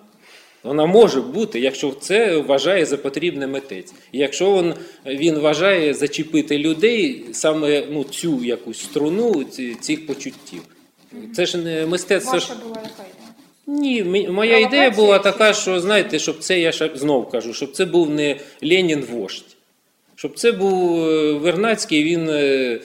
Вона 0.62 0.86
може 0.86 1.20
бути, 1.20 1.60
якщо 1.60 1.92
це 2.00 2.36
вважає 2.36 2.86
за 2.86 2.96
потрібне 2.96 3.46
митець. 3.46 3.92
І 4.12 4.18
якщо 4.18 4.62
він, 4.62 4.74
він 5.06 5.38
вважає 5.38 5.94
зачепити 5.94 6.58
людей 6.58 7.24
саме 7.32 7.84
ну, 7.90 8.04
цю 8.04 8.44
якусь 8.44 8.82
струну 8.82 9.44
цих 9.80 10.06
почуттів. 10.06 10.62
Це 11.36 11.46
ж 11.46 11.58
не 11.58 11.86
мистецтво. 11.86 12.32
Ваша 12.32 12.54
була 12.54 12.76
яка? 12.82 13.03
Ні, 13.74 14.04
мі- 14.04 14.30
моя 14.30 14.58
ідея 14.58 14.90
була 14.90 15.18
така, 15.18 15.52
що? 15.52 15.80
знаєте, 15.80 16.18
щоб 16.18 16.38
це 16.38 16.60
я 16.60 16.72
ще 16.72 16.90
знов 16.94 17.30
кажу, 17.30 17.54
щоб 17.54 17.72
це 17.72 17.84
був 17.84 18.10
не 18.10 18.36
Ленін 18.62 19.04
вождь. 19.12 19.56
Щоб 20.14 20.38
це 20.38 20.52
був 20.52 21.08
е, 21.08 21.32
Вернацький, 21.32 22.04
він, 22.04 22.28
е, 22.28 22.34
е, 22.34 22.80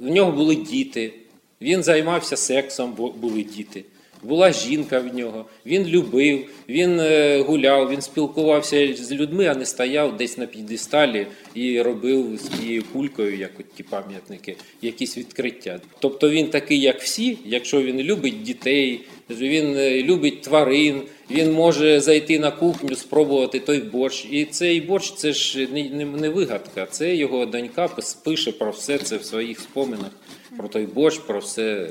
в 0.00 0.10
нього 0.10 0.32
були 0.32 0.54
діти, 0.54 1.12
він 1.60 1.82
займався 1.82 2.36
сексом, 2.36 2.94
бо 2.96 3.08
були 3.08 3.42
діти. 3.42 3.84
Була 4.24 4.52
жінка 4.52 4.98
в 4.98 5.14
нього, 5.14 5.44
він 5.66 5.86
любив, 5.86 6.46
він 6.68 7.00
е, 7.00 7.38
гуляв, 7.40 7.90
він 7.90 8.02
спілкувався 8.02 8.94
з 8.96 9.12
людьми, 9.12 9.46
а 9.46 9.54
не 9.54 9.66
стояв 9.66 10.16
десь 10.16 10.38
на 10.38 10.46
п'єдесталі 10.46 11.26
і 11.54 11.82
робив 11.82 12.38
з 12.38 12.48
тією 12.48 12.82
кулькою, 12.92 13.38
як 13.38 13.50
от 13.60 13.74
ті 13.76 13.82
пам'ятники, 13.82 14.56
якісь 14.82 15.18
відкриття. 15.18 15.80
Тобто 15.98 16.30
він 16.30 16.46
такий, 16.46 16.80
як 16.80 17.00
всі, 17.00 17.38
якщо 17.44 17.82
він 17.82 18.00
любить 18.00 18.42
дітей, 18.42 19.00
він 19.30 19.76
е, 19.76 20.02
любить 20.02 20.42
тварин, 20.42 21.02
він 21.30 21.52
може 21.52 22.00
зайти 22.00 22.38
на 22.38 22.50
кухню, 22.50 22.94
спробувати 22.94 23.60
той 23.60 23.78
борщ. 23.78 24.26
І 24.30 24.44
цей 24.44 24.80
борщ 24.80 25.14
це 25.14 25.32
ж 25.32 25.68
не, 25.92 26.28
вигадка, 26.28 26.86
це 26.90 27.14
його 27.14 27.46
донька 27.46 27.88
пише 28.24 28.52
про 28.52 28.70
все 28.70 28.98
це 28.98 29.16
в 29.16 29.24
своїх 29.24 29.60
споминах, 29.60 30.10
про 30.56 30.68
той 30.68 30.86
борщ, 30.86 31.18
про 31.18 31.38
все. 31.38 31.90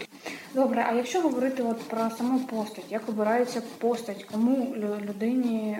Добре, 0.56 0.86
а 0.90 0.96
якщо 0.96 1.22
говорити 1.22 1.64
от 1.64 1.80
про 1.80 2.10
саму 2.18 2.40
постать, 2.40 2.86
як 2.92 3.10
обирається 3.10 3.62
постать, 3.78 4.24
кому 4.32 4.76
лю- 4.76 5.06
людині, 5.10 5.78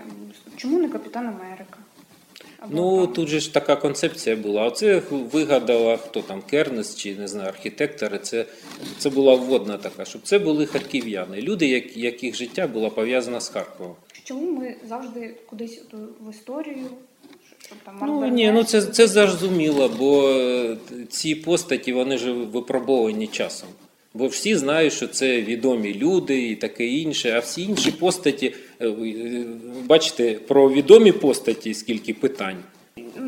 чому 0.56 0.78
не 0.78 0.88
капітан 0.88 1.26
Америка? 1.26 1.78
Або 2.58 2.74
Ну 2.76 3.04
там- 3.06 3.14
тут 3.14 3.28
же 3.28 3.40
ж 3.40 3.54
така 3.54 3.76
концепція 3.76 4.36
була. 4.36 4.66
Оце 4.66 5.02
вигадала 5.10 5.96
хто 5.96 6.22
там 6.22 6.42
Кернес 6.42 6.96
чи 6.96 7.14
не 7.16 7.28
знаю, 7.28 7.48
архітектори. 7.48 8.18
Це, 8.18 8.46
це 8.98 9.10
була 9.10 9.34
вводна 9.34 9.76
така, 9.78 10.04
щоб 10.04 10.22
це 10.22 10.38
були 10.38 10.66
харків'яни, 10.66 11.40
люди, 11.40 11.66
як, 11.66 11.96
яких 11.96 12.34
життя 12.36 12.66
була 12.66 12.90
пов'язана 12.90 13.40
з 13.40 13.48
Харковом. 13.48 13.94
Чому 14.24 14.50
ми 14.60 14.76
завжди 14.88 15.34
кудись 15.50 15.82
в 16.20 16.30
історію, 16.30 16.86
щоб 17.66 17.78
Ну 18.02 18.26
ні, 18.26 18.52
ну 18.52 18.64
це, 18.64 18.82
це 18.82 19.06
зрозуміло, 19.06 19.90
бо 19.98 20.28
е, 20.28 20.76
ці 21.08 21.34
постаті 21.34 21.92
вони 21.92 22.18
ж 22.18 22.32
випробовані 22.32 23.26
часом. 23.26 23.68
Бо 24.14 24.26
всі 24.26 24.56
знають, 24.56 24.92
що 24.92 25.06
це 25.06 25.42
відомі 25.42 25.94
люди 25.94 26.48
і 26.48 26.56
таке 26.56 26.86
інше, 26.86 27.32
а 27.36 27.38
всі 27.38 27.62
інші 27.62 27.90
постаті, 27.90 28.54
е, 28.80 28.88
е, 28.88 29.44
бачите, 29.84 30.32
про 30.32 30.70
відомі 30.70 31.12
постаті 31.12 31.74
скільки 31.74 32.14
питань. 32.14 32.56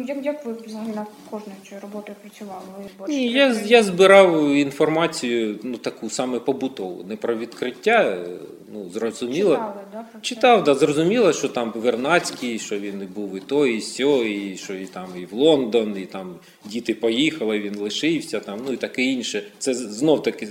Як, 0.06 0.24
як 0.24 0.44
ви 0.46 0.52
взагалі 0.66 0.88
над 0.94 1.06
кожною 1.30 1.58
цією 1.68 1.82
роботою 1.82 2.16
працювали? 2.22 2.62
Ви 2.98 3.06
Ні, 3.08 3.28
я, 3.28 3.56
я 3.66 3.82
збирав 3.82 4.50
інформацію, 4.50 5.58
ну 5.62 5.76
таку 5.76 6.10
саме 6.10 6.38
побутову, 6.38 7.04
не 7.08 7.16
про 7.16 7.36
відкриття. 7.36 8.02
е, 8.02 8.26
Ну 8.72 8.90
зрозуміло. 8.90 9.50
Читали, 9.54 9.72
да, 9.92 10.02
про? 10.12 10.20
Читав, 10.20 10.64
да, 10.64 10.74
зрозуміло, 10.74 11.32
що 11.32 11.48
там 11.48 11.72
Вернацький, 11.76 12.58
що 12.58 12.78
він 12.78 13.08
був 13.14 13.36
і 13.36 13.40
той, 13.40 13.76
і 13.76 13.80
сьо, 13.80 14.24
і 14.24 14.56
що 14.56 14.74
і 14.74 14.86
там 14.86 15.06
і 15.18 15.24
в 15.24 15.32
Лондон, 15.32 15.96
і 15.98 16.06
там 16.06 16.34
діти 16.64 16.94
поїхали, 16.94 17.58
він 17.60 17.76
лишився, 17.78 18.40
там, 18.40 18.60
ну 18.66 18.72
і 18.72 18.76
таке 18.76 19.02
інше. 19.02 19.42
Це 19.58 19.74
знов 19.74 20.22
таки 20.22 20.48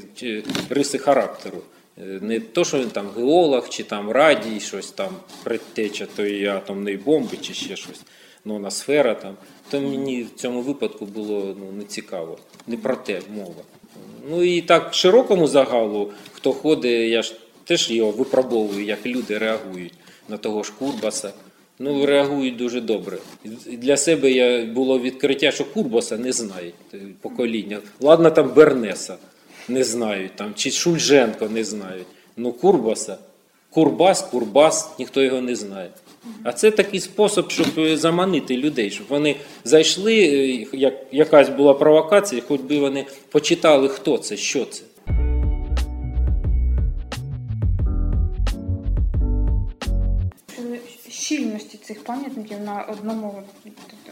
риси 0.69 0.97
характеру. 0.97 1.57
Е, 1.97 2.19
Не 2.21 2.39
то, 2.39 2.63
що 2.63 2.79
він 2.79 2.89
там 2.89 3.07
геолог, 3.17 3.69
чи 3.69 3.83
там 3.83 4.09
радій, 4.11 4.59
щось 4.59 4.91
там, 4.91 5.09
предтеча 5.43 6.07
тої 6.15 6.47
атомної 6.47 6.97
бомби, 6.97 7.37
чи 7.41 7.53
ще 7.53 7.75
щось, 7.75 8.01
нона 8.45 8.71
сфера 8.71 9.15
там. 9.15 9.35
То 9.69 9.81
мені 9.81 10.23
в 10.23 10.39
цьому 10.39 10.61
випадку 10.61 11.05
було 11.05 11.55
ну, 11.59 11.71
не 11.77 11.83
цікаво. 11.83 12.37
Не 12.67 12.77
про 12.77 12.95
те 12.95 13.21
мова. 13.35 13.63
Ну 14.29 14.43
і 14.43 14.61
так 14.61 14.93
широкому 14.93 15.47
загалу, 15.47 16.11
хто 16.31 16.53
ходить, 16.53 17.11
я 17.11 17.21
ж 17.21 17.35
теж 17.63 17.91
його 17.91 18.11
випробовую, 18.11 18.85
як 18.85 19.05
люди 19.05 19.37
реагують 19.37 19.93
на 20.29 20.37
того 20.37 20.63
ж 20.63 20.73
Курбаса. 20.79 21.33
Ну, 21.79 22.05
реагують 22.05 22.55
дуже 22.55 22.81
добре. 22.81 23.17
Для 23.67 23.97
себе 23.97 24.31
я 24.31 24.65
було 24.65 24.99
відкриття, 24.99 25.51
що 25.51 25.65
Курбаса 25.65 26.17
не 26.17 26.31
знають 26.31 26.75
е, 26.93 26.97
покоління. 27.21 27.79
Ладно, 27.99 28.31
там 28.31 28.53
Бернеса 28.53 29.17
не 29.67 29.83
знають, 29.83 30.35
там, 30.35 30.53
чи 30.55 30.71
Шульженко 30.71 31.49
не 31.49 31.63
знають. 31.63 32.07
Ну, 32.37 32.51
Курбаса, 32.51 33.17
Курбас, 33.69 34.21
Курбас, 34.21 34.89
ніхто 34.99 35.21
його 35.21 35.41
не 35.41 35.55
знає. 35.55 35.89
А 36.43 36.51
це 36.53 36.71
такий 36.71 36.99
спосіб, 36.99 37.49
щоб 37.49 37.67
е, 37.77 37.97
заманити 37.97 38.57
людей, 38.57 38.91
щоб 38.91 39.07
вони 39.09 39.35
зайшли, 39.63 40.13
е, 40.13 40.77
як 40.77 40.93
якась 41.11 41.49
була 41.49 41.73
провокація, 41.73 42.41
хоч 42.47 42.61
би 42.61 42.79
вони 42.79 43.05
почитали, 43.29 43.87
хто 43.89 44.17
це, 44.17 44.37
що 44.37 44.65
це. 44.65 44.83
Щільності 51.09 51.77
цих 51.77 52.03
пам'ятників 52.03 52.57
на 52.65 52.81
одному 52.83 53.43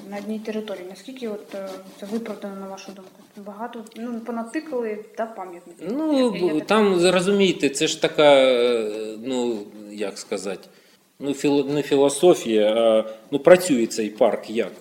на 0.10 0.18
одній 0.18 0.40
території. 0.40 0.86
Наскільки 0.90 1.28
от 1.28 1.56
е, 1.56 1.70
це 2.00 2.06
виправдано 2.06 2.56
на 2.56 2.68
вашу 2.68 2.92
думку? 2.92 3.12
Багато 3.46 3.84
ну 3.96 4.20
понатикали 4.20 5.00
та 5.18 5.26
пам'ятників. 5.26 5.88
Ну, 5.98 6.32
Я- 6.34 6.40
я- 6.48 6.54
я 6.54 6.60
так 6.60 6.68
там 6.68 7.10
розумієте, 7.12 7.70
це 7.70 7.88
ж 7.88 8.02
така, 8.02 8.46
ну 9.24 9.60
як 9.92 10.18
сказати, 10.18 10.68
ну 11.24 11.32
філо- 11.32 11.74
не 11.74 11.82
філософія, 11.82 12.74
а 12.74 13.06
ну 13.32 13.40
працює 13.40 13.86
цей 13.86 14.10
парк 14.10 14.50
як. 14.50 14.72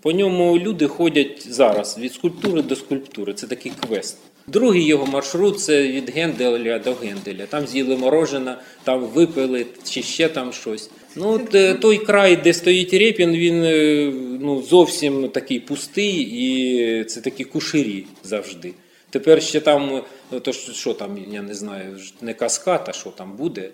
По 0.00 0.12
ньому 0.12 0.58
люди 0.58 0.86
ходять 0.86 1.52
зараз 1.52 1.98
від 1.98 2.12
скульптури 2.12 2.62
до 2.62 2.76
скульптури. 2.76 3.34
Це 3.34 3.46
такий 3.46 3.72
квест. 3.86 4.18
Другий 4.46 4.86
його 4.86 5.06
маршрут 5.06 5.60
це 5.60 5.88
від 5.88 6.10
Генделя 6.10 6.78
до 6.78 6.94
Генделя. 6.94 7.46
Там 7.46 7.66
з'їли 7.66 7.96
морожена, 7.96 8.60
там 8.84 9.04
випили 9.04 9.66
чи 9.84 10.02
ще 10.02 10.28
там 10.28 10.52
щось. 10.52 10.90
Ну, 11.16 11.28
от, 11.28 11.54
е, 11.54 11.74
той 11.74 11.98
край, 11.98 12.36
де 12.36 12.52
стоїть 12.52 12.94
Рєпін, 12.94 13.30
він 13.30 13.64
е, 13.64 14.12
ну, 14.40 14.62
зовсім 14.62 15.28
такий 15.28 15.60
пустий, 15.60 16.20
і 16.20 17.04
це 17.04 17.20
такі 17.20 17.44
куширі 17.44 18.06
завжди. 18.24 18.72
Тепер 19.10 19.42
ще 19.42 19.60
там, 19.60 20.02
е, 20.32 20.40
то 20.40 20.52
що 20.52 20.94
там, 20.94 21.18
я 21.30 21.42
не 21.42 21.54
знаю, 21.54 21.98
не 22.20 22.34
каскад, 22.34 22.84
а 22.88 22.92
що 22.92 23.10
там 23.10 23.36
буде? 23.36 23.70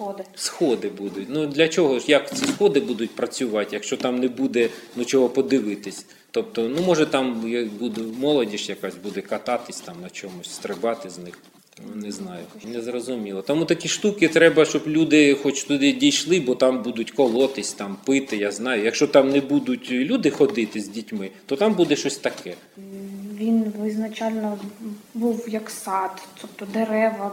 Сходи. 0.00 0.24
Сходи 0.34 0.88
будуть. 0.88 1.26
Ну 1.28 1.46
для 1.46 1.68
чого 1.68 1.98
ж 1.98 2.04
як 2.08 2.36
ці 2.36 2.46
сходи 2.46 2.80
будуть 2.80 3.10
працювати, 3.10 3.68
якщо 3.72 3.96
там 3.96 4.18
не 4.18 4.28
буде 4.28 4.68
ну 4.96 5.04
чого 5.04 5.28
подивитись? 5.28 6.06
Тобто, 6.30 6.68
ну 6.68 6.82
може 6.82 7.06
там 7.06 7.48
як 7.48 7.68
буде 7.68 8.00
молодіж 8.18 8.68
якась 8.68 8.94
буде 8.94 9.20
кататись 9.20 9.80
там 9.80 9.96
на 10.02 10.10
чомусь, 10.10 10.50
стрибати 10.50 11.10
з 11.10 11.18
них. 11.18 11.38
Не 11.94 12.12
знаю, 12.12 12.44
не 12.64 12.82
зрозуміло. 12.82 13.42
Тому 13.42 13.64
такі 13.64 13.88
штуки 13.88 14.28
треба, 14.28 14.64
щоб 14.64 14.82
люди 14.86 15.34
хоч 15.34 15.64
туди 15.64 15.92
дійшли, 15.92 16.40
бо 16.40 16.54
там 16.54 16.82
будуть 16.82 17.10
колотись, 17.10 17.72
там 17.72 17.96
пити, 18.04 18.36
я 18.36 18.52
знаю. 18.52 18.84
Якщо 18.84 19.06
там 19.06 19.30
не 19.30 19.40
будуть 19.40 19.90
люди 19.90 20.30
ходити 20.30 20.80
з 20.80 20.88
дітьми, 20.88 21.30
то 21.46 21.56
там 21.56 21.74
буде 21.74 21.96
щось 21.96 22.16
таке. 22.16 22.54
Він 23.40 23.72
визначально 23.78 24.58
був 25.14 25.48
як 25.48 25.70
сад, 25.70 26.22
тобто 26.40 26.66
дерева. 26.78 27.32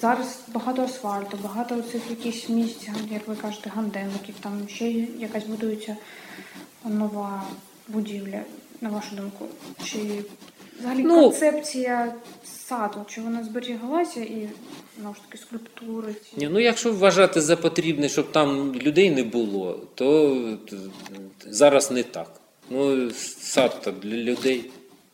Зараз 0.00 0.40
багато 0.48 0.82
асфальту, 0.82 1.38
багато 1.42 1.82
цих 1.82 2.02
якихось 2.10 2.48
місць, 2.48 2.88
як 3.10 3.28
ви 3.28 3.36
кажете, 3.36 3.70
ганденників, 3.74 4.34
там 4.40 4.68
ще 4.68 4.90
якась 5.18 5.44
будується 5.44 5.96
нова 6.84 7.42
будівля, 7.88 8.40
на 8.80 8.88
вашу 8.88 9.16
думку. 9.16 9.44
Чи 9.84 9.98
взагалі 10.78 11.02
Ну, 11.02 11.22
концепція 11.22 12.14
саду, 12.44 13.04
чи 13.08 13.20
вона 13.20 13.44
зберігалася 13.44 14.20
і 14.20 14.48
знову 15.00 15.14
ж 15.14 15.20
таки 15.22 15.38
скульптури? 15.38 16.14
Ці... 16.14 16.36
Ні, 16.36 16.48
ну 16.52 16.60
якщо 16.60 16.92
вважати 16.92 17.40
за 17.40 17.56
потрібне, 17.56 18.08
щоб 18.08 18.32
там 18.32 18.74
людей 18.74 19.10
не 19.10 19.22
було, 19.22 19.80
то 19.94 20.36
зараз 21.46 21.90
не 21.90 22.02
так. 22.02 22.30
Ну, 22.70 23.10
сад 23.40 23.80
то 23.84 23.90
для 23.90 24.16
людей. 24.16 24.70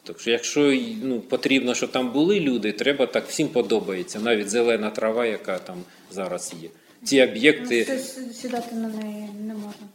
Так 0.07 0.21
що, 0.21 0.31
якщо 0.31 0.79
ну, 1.03 1.21
потрібно, 1.21 1.75
щоб 1.75 1.91
там 1.91 2.13
були 2.13 2.41
люди, 2.41 2.73
треба 2.73 3.07
так, 3.07 3.29
всім 3.29 3.49
подобається. 3.49 4.21
Навіть 4.21 4.51
зелена 4.51 4.91
трава, 4.91 5.27
яка 5.27 5.59
там 5.59 5.77
зараз 6.11 6.53
є. 6.63 6.69
Ці 7.05 7.19
Ну, 7.25 7.31
об'єкти, 7.33 7.81
с- 7.83 8.37
сідати 8.41 8.75
на 8.75 8.89
неї 8.89 9.29
не 9.47 9.55
можна. 9.55 9.87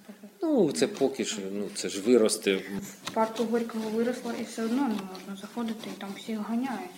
ну 0.42 0.72
це 0.72 0.88
поки 0.88 1.25
що, 1.25 1.38
ну 1.54 1.63
це 1.75 1.89
ж 1.89 2.01
виросте. 2.01 2.56
В 3.04 3.12
парку 3.13 3.44
Горького 3.44 3.89
виросла 3.89 4.34
і 4.42 4.44
все 4.44 4.63
одно 4.66 4.82
не 4.82 4.88
можна 4.94 5.42
заходити, 5.42 5.89
і 5.98 6.01
там 6.01 6.10
всіх 6.18 6.39
ганяють. 6.50 6.92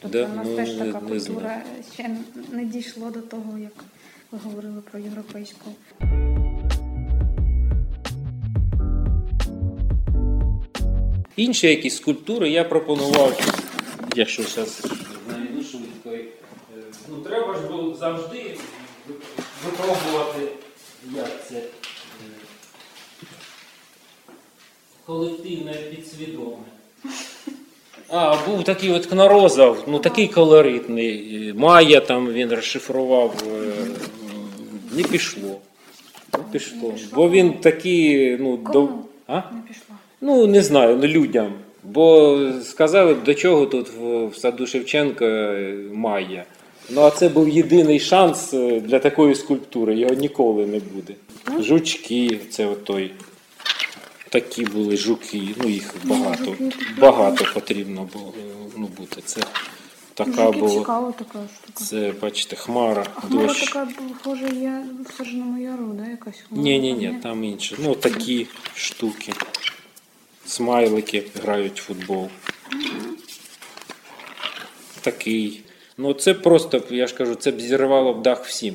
Тобто 0.00 0.18
Да, 0.18 0.24
у 0.32 0.36
нас 0.36 0.46
ну, 0.50 0.56
теж 0.56 0.68
не- 0.76 0.78
така 0.92 1.00
не 1.00 1.08
культура 1.08 1.62
ще 1.94 2.10
не 2.52 2.64
дійшло 2.64 3.10
до 3.10 3.20
того, 3.20 3.58
як 3.58 3.72
ви 4.32 4.38
говорили 4.44 4.82
про 4.90 5.00
європейську. 5.00 5.70
Інші 11.36 11.66
якісь 11.68 11.96
скульптури 11.96 12.50
я 12.50 12.64
пропонував, 12.64 13.40
якщо 14.16 14.42
зараз 14.42 14.82
знайду 15.28 15.64
швидко. 15.64 16.10
е, 16.10 16.24
Ну, 17.10 17.16
треба 17.16 17.54
ж 17.54 17.60
було 17.68 17.94
завжди 17.94 18.56
випробувати, 19.64 20.40
як 21.16 21.48
це 21.48 21.54
е, 21.54 21.62
колективне 25.06 25.72
підсвідоме. 25.72 26.56
А, 28.08 28.36
був 28.46 28.64
такий 28.64 28.90
от 28.90 29.06
Кнорозов, 29.06 29.84
ну 29.86 29.98
такий 29.98 30.28
колоритний. 30.28 31.48
е, 31.50 31.54
Майя 31.54 32.00
там 32.00 32.32
він 32.32 32.50
розшифрував, 32.50 33.42
не 34.92 35.02
пішло. 35.02 35.60
Не 36.38 36.44
пішло. 36.52 36.94
Бо 37.14 37.30
він 37.30 37.52
такий, 37.52 38.36
ну, 38.38 38.56
до... 38.56 38.88
А? 39.26 39.34
Не 39.36 39.60
пішла. 39.68 39.96
Ну, 40.24 40.46
не 40.46 40.62
знаю, 40.62 40.96
ну 40.96 41.06
людям. 41.06 41.52
Бо 41.82 42.38
сказали 42.64 43.14
до 43.14 43.34
чого 43.34 43.66
тут 43.66 43.90
в, 43.90 44.26
в 44.28 44.36
саду 44.36 44.66
Шевченка 44.66 45.24
е, 45.24 45.76
Майя. 45.92 46.44
Ну, 46.90 47.00
а 47.00 47.10
це 47.10 47.28
був 47.28 47.48
єдиний 47.48 48.00
шанс 48.00 48.54
е, 48.54 48.80
для 48.80 48.98
такої 48.98 49.34
скульптури, 49.34 49.96
його 49.98 50.14
ніколи 50.14 50.66
не 50.66 50.78
буде. 50.78 51.14
Жучки, 51.62 52.40
це 52.50 52.66
отой. 52.66 53.10
Такі 54.28 54.64
були 54.64 54.96
жуки, 54.96 55.42
ну 55.62 55.68
їх 55.68 55.94
багато. 56.04 56.54
Багато 56.98 57.46
потрібно 57.54 58.08
було 58.12 58.32
е, 58.38 58.70
ну, 58.76 58.88
бути. 58.98 59.20
Це 59.24 59.40
така 60.14 60.46
Жуки 60.46 60.58
була. 60.58 60.78
цікава 60.80 61.12
така 61.12 61.38
штука. 61.54 61.84
Це, 61.84 62.12
бачите, 62.22 62.56
хмара, 62.56 63.06
А 63.14 63.20
хмара 63.20 63.46
дощ. 63.46 63.64
така, 63.72 63.88
схоже, 64.20 64.46
є 64.54 64.82
в 65.08 65.18
Саженому 65.18 65.62
Яру, 65.62 65.86
да, 65.92 66.10
якась 66.10 66.34
хмара? 66.48 66.62
Ні, 66.62 66.78
ні, 66.78 66.92
ні, 66.92 67.18
там 67.22 67.44
інше. 67.44 67.76
Ну, 67.78 67.94
такі 67.94 68.46
штуки. 68.74 69.32
Смайлики 70.46 71.22
грають 71.42 71.80
в 71.80 71.84
футбол. 71.84 72.28
Такий. 75.00 75.60
Ну, 75.98 76.12
це 76.14 76.34
просто, 76.34 76.82
я 76.90 77.06
ж 77.06 77.14
кажу, 77.14 77.34
це 77.34 77.50
б 77.50 77.60
зірвало 77.60 78.14
б 78.14 78.22
дах 78.22 78.44
всім. 78.46 78.74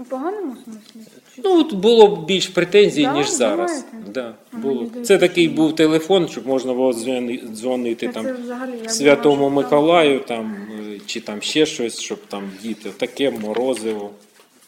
У 0.00 0.04
поганому 0.04 0.56
смислі? 0.64 1.00
Ну, 1.44 1.60
от 1.60 1.72
було 1.74 2.06
б 2.08 2.26
більш 2.26 2.46
претензій, 2.48 3.02
Да, 3.02 3.12
ніж 3.12 3.28
зараз. 3.28 3.84
думаєте? 3.92 4.10
Да, 4.12 4.34
було. 4.58 4.74
мені 4.94 5.04
Це 5.04 5.18
такий 5.18 5.48
був 5.48 5.76
телефон, 5.76 6.28
щоб 6.28 6.46
можна 6.46 6.72
було 6.74 6.92
дзвони- 6.92 7.40
дзвонити 7.52 8.06
Та 8.06 8.12
там 8.12 8.24
це 8.24 8.32
взагалі, 8.32 8.72
я 8.82 8.88
Святому 8.88 9.36
думала, 9.36 9.50
що 9.50 9.76
Миколаю, 9.76 10.20
там, 10.20 10.56
е, 10.94 11.00
чи 11.06 11.20
там 11.20 11.42
ще 11.42 11.66
щось, 11.66 12.00
щоб 12.00 12.18
там 12.28 12.50
діти. 12.62 12.90
Таке 12.90 13.30
морозиво. 13.30 14.10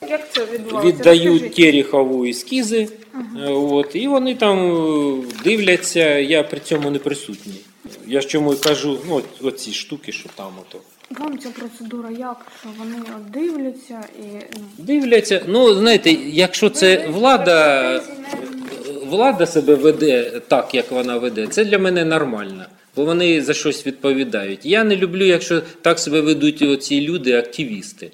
там- 0.00 0.08
Як 0.10 0.32
це 0.32 0.44
відбувалося? 0.44 0.88
віддають 0.96 1.26
Розкажіть. 1.42 1.54
Терехову 1.54 2.24
ескізи, 2.24 2.88
е, 3.14 3.50
от, 3.50 3.96
і 3.96 4.08
вони 4.08 4.34
там 4.34 4.58
е, 4.58 5.24
дивляться, 5.44 6.18
я 6.18 6.42
при 6.42 6.60
цьому 6.60 6.90
не 6.90 6.98
присутній. 6.98 7.60
Я 8.06 8.20
ж 8.20 8.26
чому 8.28 8.52
і 8.52 8.56
кажу, 8.56 8.98
ну, 9.08 9.14
от, 9.14 9.24
оці 9.42 9.72
штуки, 9.72 10.12
що 10.12 10.28
там 10.36 10.52
ото. 10.60 10.80
Вам 11.18 11.38
ця 11.38 11.48
процедура 11.48 12.10
як? 12.10 12.46
Що 12.60 12.68
вони 12.78 12.96
от 13.16 13.30
дивляться 13.30 14.00
і 14.18 14.24
ну, 14.56 14.64
Дивляться, 14.78 15.44
ну 15.48 15.74
знаєте, 15.74 16.10
якщо 16.26 16.70
це 16.70 17.08
влада, 17.08 18.02
влада 19.06 19.46
себе 19.46 19.74
веде 19.74 20.40
так, 20.48 20.74
як 20.74 20.90
вона 20.90 21.18
веде, 21.18 21.46
це 21.46 21.64
для 21.64 21.78
мене 21.78 22.04
нормально. 22.04 22.64
Бо 22.96 23.04
вони 23.04 23.42
за 23.42 23.54
щось 23.54 23.86
відповідають. 23.86 24.66
Я 24.66 24.84
не 24.84 24.96
люблю, 24.96 25.24
якщо 25.24 25.60
так 25.60 25.98
себе 25.98 26.20
ведуть 26.20 26.62
оці 26.62 27.00
люди, 27.00 27.32
активісти. 27.38 28.10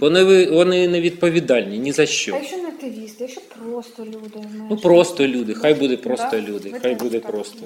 Вони, 0.00 0.46
вони 0.46 0.88
не 0.88 1.00
відповідальні 1.00 1.78
ні 1.78 1.92
за 1.92 2.02
А 2.02 2.06
що. 2.06 2.34
якщо 2.34 2.56
не 2.56 2.68
активісти, 2.68 3.16
якщо 3.24 3.40
просто 3.40 4.04
люди, 4.04 4.48
Ну 4.70 4.76
просто 4.76 5.26
люди, 5.26 5.54
хай 5.54 5.74
буде 5.74 5.96
просто 5.96 6.28
Да? 6.32 6.40
люди, 6.40 6.74
хай 6.82 6.94
буде 6.94 7.20
просто. 7.20 7.58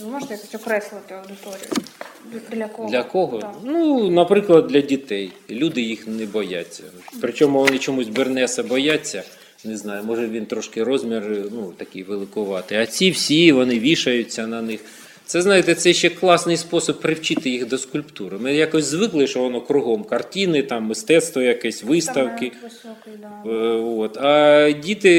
Ви 0.00 0.06
можете 0.06 0.34
якось 0.34 0.54
окреслити 0.54 1.14
аудиторію? 1.14 1.68
Для 2.52 2.68
кого? 2.68 2.88
Для 2.90 3.02
кого? 3.02 3.38
Так. 3.38 3.54
Ну, 3.64 4.10
наприклад, 4.10 4.66
для 4.66 4.80
дітей. 4.80 5.32
Люди 5.50 5.80
їх 5.80 6.06
не 6.08 6.26
бояться. 6.26 6.82
Причому 7.20 7.58
вони 7.64 7.78
чомусь 7.78 8.08
Бернеса 8.08 8.62
бояться. 8.62 9.22
Не 9.64 9.76
знаю, 9.76 10.04
може 10.04 10.28
він 10.28 10.46
трошки 10.46 10.84
розмір 10.84 11.46
ну, 11.52 11.72
такий 11.76 12.02
великоватий. 12.02 12.78
А 12.78 12.86
ці 12.86 13.10
всі 13.10 13.52
вони 13.52 13.78
вішаються 13.78 14.46
на 14.46 14.62
них. 14.62 14.80
Це 15.26 15.42
знаєте, 15.42 15.74
це 15.74 15.92
ще 15.92 16.10
класний 16.10 16.56
спосіб 16.56 17.00
привчити 17.00 17.50
їх 17.50 17.68
до 17.68 17.78
скульптури. 17.78 18.38
Ми 18.38 18.54
якось 18.54 18.84
звикли, 18.84 19.26
що 19.26 19.40
воно 19.40 19.60
кругом 19.60 20.04
картини, 20.04 20.62
там 20.62 20.84
мистецтво 20.84 21.42
якесь, 21.42 21.84
виставки. 21.84 22.52
Е, 23.46 23.48
От. 23.98 24.16
А 24.16 24.70
діти, 24.70 25.10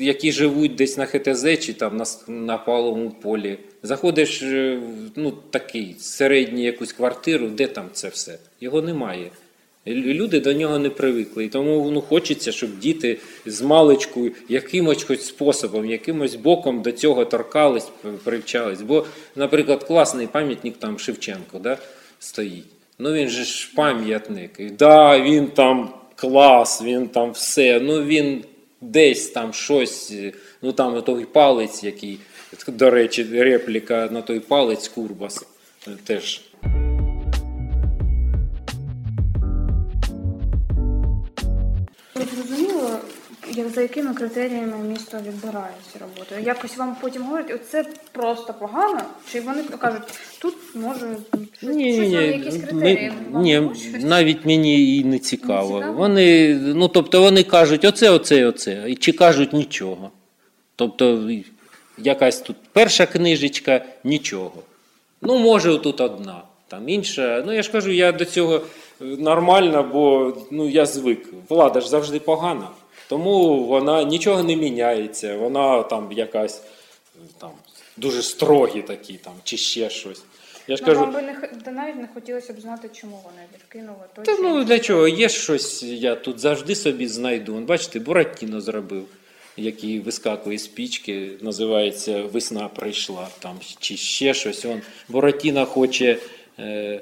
які 0.00 0.32
живуть 0.32 0.74
десь 0.74 0.98
на 0.98 1.06
ХТЗ 1.06 1.58
чи 1.60 1.72
там 1.72 1.96
на, 1.96 2.04
на 2.28 2.58
паловому 2.58 3.10
полі, 3.10 3.58
заходиш 3.82 4.42
е, 4.42 4.76
в 4.76 5.10
ну, 5.16 5.30
такий 5.50 5.96
середню 5.98 6.64
якусь 6.64 6.92
квартиру, 6.92 7.48
де 7.48 7.66
там 7.66 7.84
це 7.92 8.08
все? 8.08 8.38
Його 8.60 8.82
немає. 8.82 9.30
Лю- 9.88 10.14
Люди 10.14 10.40
до 10.40 10.52
нього 10.52 10.78
не 10.78 10.90
привикли. 10.90 11.44
І 11.44 11.48
тому 11.48 11.90
ну, 11.90 12.00
хочеться, 12.00 12.52
щоб 12.52 12.78
діти 12.78 13.18
з 13.46 13.62
маличку 13.62 14.28
якимось 14.48 15.04
хоч 15.04 15.20
способом, 15.20 15.86
якимось 15.86 16.34
боком 16.34 16.82
до 16.82 16.92
цього 16.92 17.24
торкались, 17.24 17.88
привчались. 18.24 18.82
Бо, 18.82 19.06
наприклад, 19.36 19.84
класний 19.84 20.26
пам'ятник 20.26 20.76
там 20.76 20.98
Шевченко 20.98 21.58
да, 21.58 21.78
стоїть. 22.18 22.64
Ну 22.98 23.12
він 23.12 23.28
же 23.28 23.44
ж 23.44 23.70
пам'ятник. 23.76 24.72
Да, 24.72 25.20
він 25.20 25.46
там 25.46 25.94
клас, 26.16 26.82
він 26.82 27.08
там 27.08 27.30
все. 27.30 27.80
Ну 27.80 28.04
він 28.04 28.44
десь 28.80 29.28
там 29.28 29.52
щось, 29.52 30.10
е, 30.10 30.32
ну 30.62 30.72
там 30.72 31.02
той 31.02 31.24
палець, 31.24 31.84
який, 31.84 32.18
до 32.68 32.90
речі, 32.90 33.26
репліка 33.32 34.08
на 34.12 34.22
той 34.22 34.40
палець 34.40 34.88
Курбас 34.88 35.46
е, 35.88 35.90
теж. 36.04 36.40
Ви 42.30 42.42
зрозуміло, 42.42 42.98
як 43.52 43.68
за 43.68 43.82
якими 43.82 44.14
критеріями 44.14 44.78
місто 44.78 45.18
відбирає 45.26 45.72
ці 45.92 45.98
роботи? 45.98 46.42
Якось 46.46 46.76
вам 46.76 46.96
потім 47.00 47.22
говорять, 47.22 47.52
оце 47.54 47.84
просто 48.12 48.54
погано? 48.54 49.02
Чи 49.32 49.40
вони 49.40 49.62
кажуть, 49.62 50.02
тут 50.38 50.54
може 50.74 51.16
Ні, 51.62 51.92
щось 51.92 52.08
ні, 52.08 52.16
вам, 52.16 52.24
ні, 52.24 52.30
якісь 52.30 52.56
критерії? 52.56 53.12
вам 53.30 53.42
ні, 53.42 53.70
навіть 54.00 54.46
мені 54.46 54.96
і 54.96 55.04
не 55.04 55.18
цікаво. 55.18 55.74
Не 55.74 55.80
цікаво? 55.80 55.98
Вони, 55.98 56.54
ну, 56.54 56.88
тобто 56.88 57.22
вони 57.22 57.42
кажуть 57.42 57.84
оце, 57.84 58.10
оце, 58.10 58.46
оце, 58.46 58.84
і 58.88 58.96
чи 58.96 59.12
кажуть 59.12 59.52
нічого. 59.52 60.10
Тобто 60.76 61.30
якась 61.98 62.40
тут 62.40 62.56
перша 62.72 63.06
книжечка, 63.06 63.84
нічого. 64.04 64.62
Ну, 65.22 65.38
може, 65.38 65.78
тут 65.78 66.00
одна, 66.00 66.42
там 66.68 66.88
інша. 66.88 67.42
Ну, 67.46 67.52
я 67.52 67.62
ж 67.62 67.72
кажу, 67.72 67.90
я 67.90 68.12
до 68.12 68.24
цього 68.24 68.62
нормально, 69.00 69.82
бо 69.92 70.32
ну, 70.50 70.68
я 70.68 70.86
звик. 70.86 71.28
Влада 71.48 71.80
ж 71.80 71.88
завжди 71.88 72.20
погана. 72.20 72.68
Тому 73.08 73.64
вона 73.64 74.02
нічого 74.02 74.42
не 74.42 74.56
міняється, 74.56 75.36
вона 75.36 75.82
там 75.82 76.12
якась 76.12 76.62
там 77.38 77.50
дуже 77.96 78.22
строгі 78.22 78.82
такі 78.82 79.14
там, 79.14 79.32
чи 79.44 79.56
ще 79.56 79.90
щось. 79.90 80.22
Я 80.68 80.76
ж 80.76 80.82
Ну, 80.82 80.88
кажу, 80.88 81.00
вам 81.00 81.12
би 81.12 81.22
не 81.22 81.34
та 81.64 81.70
навіть 81.70 81.96
не 81.96 82.08
хотілося 82.14 82.52
б 82.52 82.60
знати, 82.60 82.90
чому 82.92 83.20
вони 83.24 83.42
відкинули 83.54 84.04
той 84.14 84.24
Та 84.24 84.36
чи 84.36 84.42
ну 84.42 84.64
для 84.64 84.78
чого? 84.78 85.08
Є 85.08 85.28
щось, 85.28 85.82
я 85.82 86.14
тут 86.14 86.40
завжди 86.40 86.74
собі 86.74 87.08
знайду. 87.08 87.54
Вон, 87.54 87.64
Бачите, 87.64 87.98
Буратіно 87.98 88.60
зробив, 88.60 89.04
який 89.56 90.00
вискакує 90.00 90.58
з 90.58 90.66
пічки, 90.66 91.30
називається 91.40 92.22
Весна 92.22 92.68
прийшла 92.68 93.28
там, 93.38 93.58
чи 93.80 93.96
ще 93.96 94.34
щось. 94.34 94.64
Он, 94.64 94.80
Буратіно 95.08 95.66
хоче 95.66 96.18
е, 96.58 97.00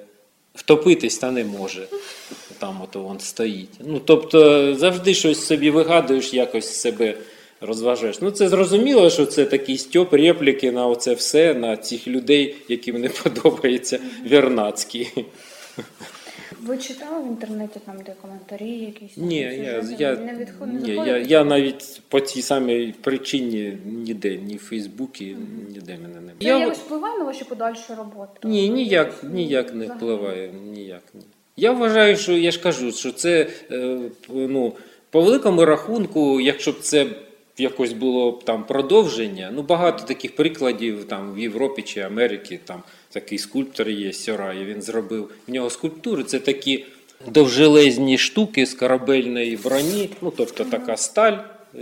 втопитись, 0.57 1.19
та 1.19 1.31
не 1.31 1.45
може. 1.45 1.87
Там 2.59 2.83
ото 2.83 3.09
він 3.13 3.21
стоїть. 3.21 3.71
Ну, 3.87 4.01
тобто 4.05 4.75
завжди 4.75 5.15
щось 5.15 5.47
собі 5.47 5.71
вигадуєш, 5.71 6.35
якось 6.35 6.81
себе 6.81 7.15
розважаєш. 7.61 8.21
Ну, 8.21 8.31
це 8.31 8.49
зрозуміло, 8.49 9.11
що 9.11 9.27
це 9.27 9.45
такий 9.45 9.79
стьоп, 9.79 10.13
репліки 10.13 10.73
на 10.73 10.87
оце 10.87 11.15
все, 11.15 11.55
на 11.55 11.77
цих 11.77 12.09
людей, 12.09 12.57
яким 12.69 13.01
не 13.01 13.09
подобається 13.23 13.99
Вернацький. 14.31 15.09
Ви 16.67 16.79
читали 16.79 17.25
в 17.25 17.27
інтернеті 17.27 17.81
там, 17.87 17.97
де 18.07 18.13
коментарі 18.23 18.71
якісь? 18.71 19.17
Ні, 19.17 19.37
я, 19.39 19.83
я, 19.99 20.17
не 20.17 20.35
відход, 20.35 20.75
не 20.75 20.81
ні, 20.81 20.89
я, 20.89 20.95
заходите? 20.95 21.29
я 21.29 21.45
навіть 21.45 22.03
по 22.09 22.21
цій 22.21 22.43
самій 22.43 22.95
причині 23.01 23.79
ніде, 23.85 24.37
ні 24.37 24.57
в 24.57 24.61
Фейсбуці, 24.61 25.37
ніде 25.69 25.99
мене 26.03 26.15
немає. 26.15 26.37
Це 26.41 26.47
Я, 26.47 26.59
якось 26.59 26.79
впливає 26.79 27.19
на 27.19 27.25
ваші 27.25 27.45
подальші 27.45 27.95
роботи? 27.99 28.33
ні, 28.45 28.69
ніяк, 28.69 29.25
ніяк 29.25 29.75
не 29.75 29.87
впливає. 29.87 30.51
Ніяк, 30.73 31.03
ні. 31.15 31.23
Я 31.57 31.73
вважаю, 31.73 32.17
що 32.17 32.33
я 32.33 32.51
ж 32.51 32.61
кажу, 32.61 32.93
що 32.93 33.13
це 33.13 33.47
е, 33.71 33.99
ну, 34.29 34.73
по 35.11 35.23
великому 35.23 35.65
рахунку, 35.65 36.41
якщо 36.41 36.73
б 36.73 36.79
це 36.81 37.07
якось 37.59 37.93
було 37.93 38.33
б 38.33 38.45
там 38.45 38.65
продовження, 38.65 39.51
ну 39.55 39.63
багато 39.63 40.05
таких 40.05 40.37
прикладів 40.37 41.05
там 41.05 41.35
в 41.35 41.39
Європі 41.39 41.83
чи 41.83 42.01
Америці, 42.01 42.61
там 42.65 42.83
такий 43.11 43.39
скульптор 43.39 43.89
є 43.89 44.13
Сьорай, 44.13 44.65
він 44.65 44.83
зробив 44.83 45.31
в 45.49 45.51
нього 45.51 45.71
скульптури, 45.71 46.25
це 46.25 46.39
такі 46.39 46.85
довжелезні 47.29 48.19
штуки 48.19 48.67
з 48.67 48.75
корабельної 48.75 49.57
броні, 49.57 50.11
ну 50.23 50.33
тобто 50.37 50.65
така 50.65 50.97
сталь, 50.97 51.39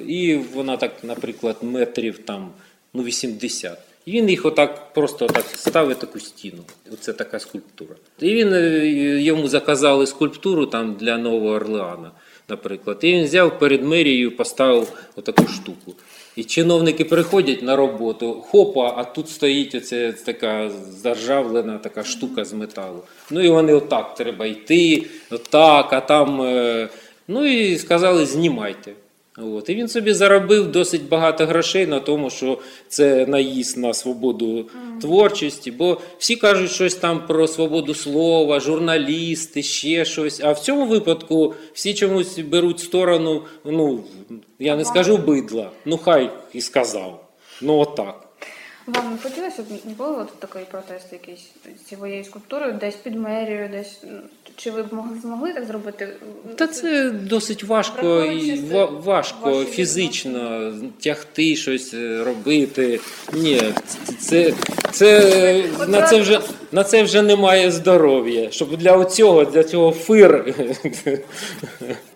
і 0.06 0.36
вона 0.54 0.76
так, 0.76 0.92
наприклад, 1.02 1.56
метрів 1.62 2.18
там 2.18 2.50
ну 2.94 3.02
80. 3.02 3.78
І 4.06 4.12
він 4.12 4.30
їх 4.30 4.44
отак 4.44 4.92
просто 4.92 5.24
отак 5.24 5.44
ставить 5.54 5.98
таку 5.98 6.20
стіну. 6.20 6.62
Оце 6.92 7.12
така 7.12 7.40
скульптура. 7.40 7.94
І 8.20 8.34
він 8.34 8.52
е, 8.52 8.86
йому 9.22 9.48
заказали 9.48 10.06
скульптуру 10.06 10.66
там 10.66 10.94
для 10.94 11.18
Нового 11.18 11.48
Орлеана, 11.48 12.10
наприклад. 12.48 12.98
І 13.02 13.12
він 13.12 13.24
взяв 13.24 13.58
перед 13.58 13.84
мерією, 13.84 14.36
поставив 14.36 14.92
отаку 15.16 15.48
штуку. 15.48 15.94
І 16.36 16.44
чиновники 16.44 17.04
приходять 17.04 17.62
на 17.62 17.76
роботу, 17.76 18.44
хопа, 18.48 18.94
а 18.96 19.04
тут 19.04 19.28
стоїть 19.28 19.74
оця 19.74 20.12
така 20.12 20.70
заржавлена 21.02 21.78
така 21.78 22.04
штука 22.04 22.44
з 22.44 22.52
металу. 22.52 23.02
Ну 23.30 23.40
і 23.42 23.48
вони 23.48 23.74
отак 23.74 24.14
треба 24.14 24.46
йти, 24.46 25.06
отак, 25.30 25.92
а 25.92 26.00
там. 26.00 26.42
е, 26.42 26.88
Ну 27.28 27.44
і 27.46 27.78
сказали, 27.78 28.26
знімайте. 28.26 28.92
От. 29.38 29.68
І 29.68 29.74
він 29.74 29.88
собі 29.88 30.12
заробив 30.12 30.72
досить 30.72 31.08
багато 31.08 31.46
грошей 31.46 31.86
на 31.86 32.00
тому, 32.00 32.30
що 32.30 32.58
це 32.88 33.26
наїзд 33.26 33.78
на 33.78 33.94
свободу 33.94 34.68
творчості, 35.00 35.70
бо 35.70 36.00
всі 36.18 36.36
кажуть 36.36 36.70
щось 36.70 36.94
там 36.94 37.26
про 37.26 37.48
свободу 37.48 37.94
слова, 37.94 38.60
журналісти, 38.60 39.62
ще 39.62 40.04
щось. 40.04 40.40
А 40.40 40.52
в 40.52 40.60
цьому 40.60 40.86
випадку 40.86 41.54
всі 41.72 41.94
чомусь 41.94 42.38
беруть 42.38 42.80
сторону, 42.80 43.42
ну 43.64 44.04
я 44.58 44.76
не 44.76 44.84
скажу 44.84 45.16
бидла, 45.16 45.70
ну 45.84 45.98
хай 45.98 46.30
і 46.52 46.60
сказав. 46.60 47.24
Ну 47.60 47.78
отак. 47.78 48.23
Вам 48.86 49.12
не 49.12 49.18
хотілося 49.18 49.62
б 49.62 49.66
ніколи 49.84 50.16
от 50.16 50.38
такий 50.38 50.62
протест 50.70 51.12
якийсь 51.12 51.50
з 51.84 51.88
цією 51.88 52.24
скульптурою, 52.24 52.72
десь 52.80 52.94
під 52.94 53.14
мерією, 53.14 53.68
десь 53.68 54.00
ну, 54.04 54.18
чи 54.56 54.70
ви 54.70 54.82
б 54.82 54.94
могли 54.94 55.18
змогли 55.22 55.52
так 55.52 55.64
зробити? 55.64 56.08
Та 56.56 56.66
це 56.66 57.10
досить 57.10 57.64
важко 57.64 58.24
і 58.24 58.60
важко 58.90 59.64
фізично 59.64 60.72
тягти 61.00 61.56
щось 61.56 61.94
е, 61.94 62.24
робити. 62.24 63.00
Ні, 63.32 63.62
це, 64.18 64.54
це, 64.90 65.64
на, 65.88 66.02
це 66.02 66.20
вже, 66.20 66.40
на 66.72 66.84
це 66.84 67.02
вже 67.02 67.22
немає 67.22 67.70
здоров'я. 67.70 68.50
Щоб 68.50 68.76
для 68.76 69.04
цього, 69.04 69.44
для 69.44 69.64
цього 69.64 69.92
фир. 69.92 70.54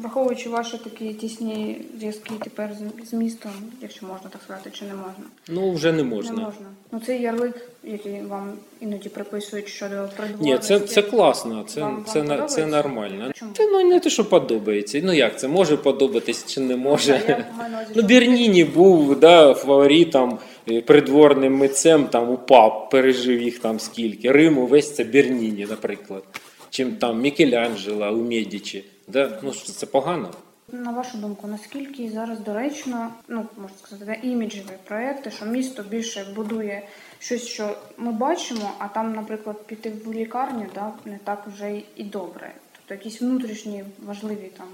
Враховуючи 0.00 0.48
ваші 0.48 0.78
такі 0.78 1.14
тісні 1.14 1.80
зв'язки 1.98 2.30
тепер 2.44 2.70
з, 3.10 3.12
містом, 3.12 3.52
якщо 3.82 4.06
можна 4.06 4.28
так 4.30 4.42
сказати, 4.42 4.70
чи 4.72 4.84
не 4.84 4.94
можна? 4.94 5.24
Ну 5.48 5.72
вже 5.72 5.92
не 5.92 6.02
можна. 6.02 6.32
Не 6.32 6.42
можна. 6.42 6.66
Ну 6.92 7.00
це 7.06 7.18
ярлик, 7.18 7.68
який 7.84 8.22
вам 8.22 8.52
іноді 8.80 9.08
приписують 9.08 9.68
щодо 9.68 10.08
придворності. 10.16 10.44
Ні, 10.52 10.58
це, 10.58 10.80
це 10.80 11.02
класно, 11.02 11.64
це, 11.66 11.80
Вам- 11.80 12.04
це, 12.08 12.20
вам 12.22 12.48
це 12.48 12.66
нормально. 12.66 13.32
Чому? 13.34 13.52
Та 13.52 13.66
ну 13.66 13.88
не 13.88 14.00
те, 14.00 14.10
що 14.10 14.24
подобається. 14.28 15.00
Ну 15.04 15.12
як 15.12 15.40
це 15.40 15.48
може 15.48 15.76
подобатись 15.76 16.46
чи 16.46 16.60
не 16.60 16.76
може? 16.76 17.22
я 17.28 17.46
увазі, 17.68 17.92
Ну, 17.94 18.02
Берніні 18.02 18.64
був 18.64 19.20
да, 19.20 19.54
фаворитом, 19.54 20.38
е, 20.70 20.80
придворним 20.80 21.56
митцем, 21.56 22.04
там 22.04 22.30
упав, 22.30 22.88
пережив 22.90 23.42
їх 23.42 23.58
там 23.58 23.80
скільки. 23.80 24.32
Рим 24.32 24.58
увесь 24.58 24.94
це 24.94 25.04
Берніні, 25.04 25.66
наприклад. 25.70 26.22
Чим 26.70 26.96
там 26.96 27.20
Мікеланджело 27.20 28.10
у 28.12 28.22
Медічі. 28.22 28.84
Да? 29.10 29.38
Ну, 29.42 29.52
це 29.52 29.86
погано? 29.86 30.30
На 30.72 30.92
вашу 30.92 31.18
думку, 31.18 31.46
наскільки 31.46 32.10
зараз 32.10 32.40
доречно, 32.40 33.12
ну 33.28 33.46
можна 33.56 33.76
сказати, 33.82 34.20
іміджеві 34.22 34.76
проекти, 34.84 35.30
що 35.30 35.46
місто 35.46 35.82
більше 35.82 36.26
будує 36.36 36.82
щось, 37.18 37.46
що 37.46 37.76
ми 37.98 38.12
бачимо, 38.12 38.72
а 38.78 38.88
там, 38.88 39.14
наприклад, 39.14 39.66
піти 39.66 39.92
в 40.04 40.12
лікарню, 40.12 40.66
да, 40.74 40.92
не 41.04 41.18
так 41.24 41.46
вже 41.46 41.82
і 41.96 42.04
добре. 42.04 42.52
Тобто 42.72 42.94
якісь 42.94 43.22
внутрішні 43.22 43.84
важливі 44.06 44.50
там 44.58 44.68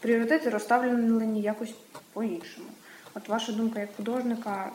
пріоритети 0.00 0.50
розставлені 0.50 1.42
якось 1.42 1.74
по-іншому. 2.12 2.66
От 3.14 3.28
ваша 3.28 3.52
думка 3.52 3.80
як 3.80 3.88
художника, 3.96 4.72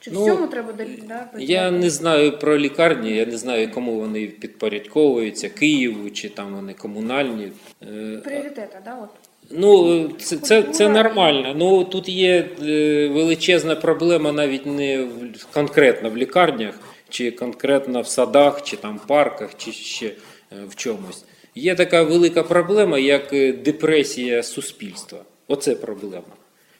чи 0.00 0.10
Ну, 0.10 0.24
всьому 0.24 0.46
треба 0.46 0.72
да, 1.08 1.28
Я 1.38 1.70
не 1.70 1.90
знаю 1.90 2.38
про 2.38 2.58
лікарні, 2.58 3.10
я 3.10 3.26
не 3.26 3.36
знаю, 3.36 3.70
кому 3.70 4.00
вони 4.00 4.26
підпорядковуються, 4.26 5.48
Києву 5.48 6.10
чи 6.10 6.28
там 6.28 6.54
вони 6.54 6.74
комунальні. 6.74 7.52
Е, 7.82 8.16
пріоритети, 8.24 8.78
да, 8.84 8.98
от 9.02 9.08
Ну, 9.50 10.08
це, 10.18 10.36
це, 10.36 10.62
це 10.62 10.88
нормально. 10.88 11.54
Ну 11.56 11.84
тут 11.84 12.08
є 12.08 12.48
е, 12.62 13.08
величезна 13.08 13.76
проблема 13.76 14.32
навіть 14.32 14.66
не 14.66 15.02
в, 15.02 15.46
конкретно 15.52 16.10
в 16.10 16.16
лікарнях, 16.16 16.74
чи 17.08 17.30
конкретно 17.30 18.00
в 18.00 18.06
садах, 18.06 18.62
чи 18.62 18.76
там 18.76 19.00
парках, 19.06 19.50
чи 19.56 19.72
ще 19.72 20.06
е, 20.06 20.12
в 20.68 20.74
чомусь. 20.74 21.24
Є 21.54 21.74
така 21.74 22.02
велика 22.02 22.42
проблема, 22.42 22.98
як 22.98 23.32
е, 23.32 23.52
депресія 23.52 24.42
суспільства. 24.42 25.18
Оце 25.48 25.74
проблема. 25.74 26.22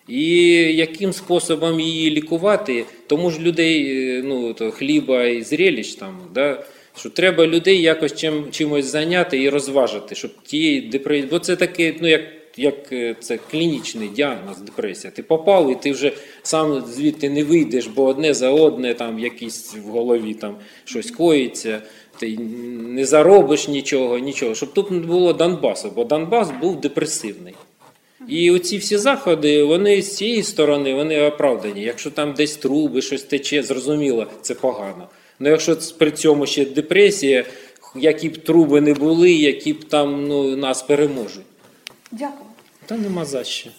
І 0.08 0.36
яким 0.76 1.12
способом 1.12 1.80
її 1.80 2.10
лікувати, 2.10 2.84
тому 3.06 3.30
ж 3.30 3.40
людей 3.40 4.06
е, 4.18 4.22
ну, 4.24 4.54
то 4.54 4.70
хліба 4.70 5.24
і 5.24 5.42
зрелищ 5.42 5.94
там, 5.94 6.18
да, 6.34 6.64
що 6.98 7.10
треба 7.10 7.46
людей 7.46 7.82
якось 7.82 8.14
чим, 8.14 8.44
чимось 8.50 8.84
зайняти 8.84 9.42
і 9.42 9.48
розважити, 9.48 10.14
щоб 10.14 10.30
тієї 10.42 10.80
депресії. 10.80 11.28
Бо 11.30 11.38
це 11.38 11.56
таке, 11.56 11.94
ну 12.00 12.08
як, 12.08 12.20
як 12.56 12.92
е, 12.92 13.16
це 13.20 13.38
клінічний 13.50 14.08
діагноз 14.08 14.58
депресія. 14.60 15.10
Ти 15.10 15.22
попав 15.22 15.72
і 15.72 15.74
ти 15.74 15.92
вже 15.92 16.12
сам 16.42 16.84
звідти 16.86 17.30
не 17.30 17.44
вийдеш, 17.44 17.86
бо 17.86 18.04
одне 18.04 18.34
за 18.34 18.50
одне 18.50 18.94
там 18.94 19.18
якісь 19.18 19.74
в 19.86 19.88
голові 19.88 20.34
там 20.34 20.56
щось 20.84 21.10
коїться. 21.10 21.82
Ти 22.18 22.38
не 22.78 23.04
заробиш 23.04 23.68
нічого, 23.68 24.18
нічого. 24.18 24.54
Щоб 24.54 24.72
тут 24.72 24.90
не 24.90 24.98
було 24.98 25.32
Донбасу, 25.32 25.92
бо 25.96 26.04
Донбас 26.04 26.50
був 26.60 26.80
депресивний. 26.80 27.54
І 28.28 28.50
оці 28.50 28.78
всі 28.78 28.96
заходи, 28.96 29.62
вони 29.62 30.02
з 30.02 30.16
цієї 30.16 30.42
сторони 30.42 30.94
вони 30.94 31.22
оправдані. 31.22 31.82
Якщо 31.82 32.10
там 32.10 32.34
десь 32.34 32.56
труби, 32.56 33.02
щось 33.02 33.22
тече, 33.22 33.62
зрозуміло, 33.62 34.26
це 34.42 34.54
погано. 34.54 35.08
Ну 35.38 35.48
якщо 35.48 35.76
при 35.98 36.10
цьому 36.10 36.46
ще 36.46 36.64
депресія, 36.64 37.44
які 37.94 38.28
б 38.28 38.38
труби 38.38 38.80
не 38.80 38.94
були, 38.94 39.32
які 39.32 39.72
б 39.72 39.84
там 39.84 40.28
ну, 40.28 40.56
нас 40.56 40.82
переможуть, 40.82 41.44
дякую. 42.12 42.50
та 42.86 42.96
нема 42.96 43.24
за 43.24 43.44
що. 43.44 43.70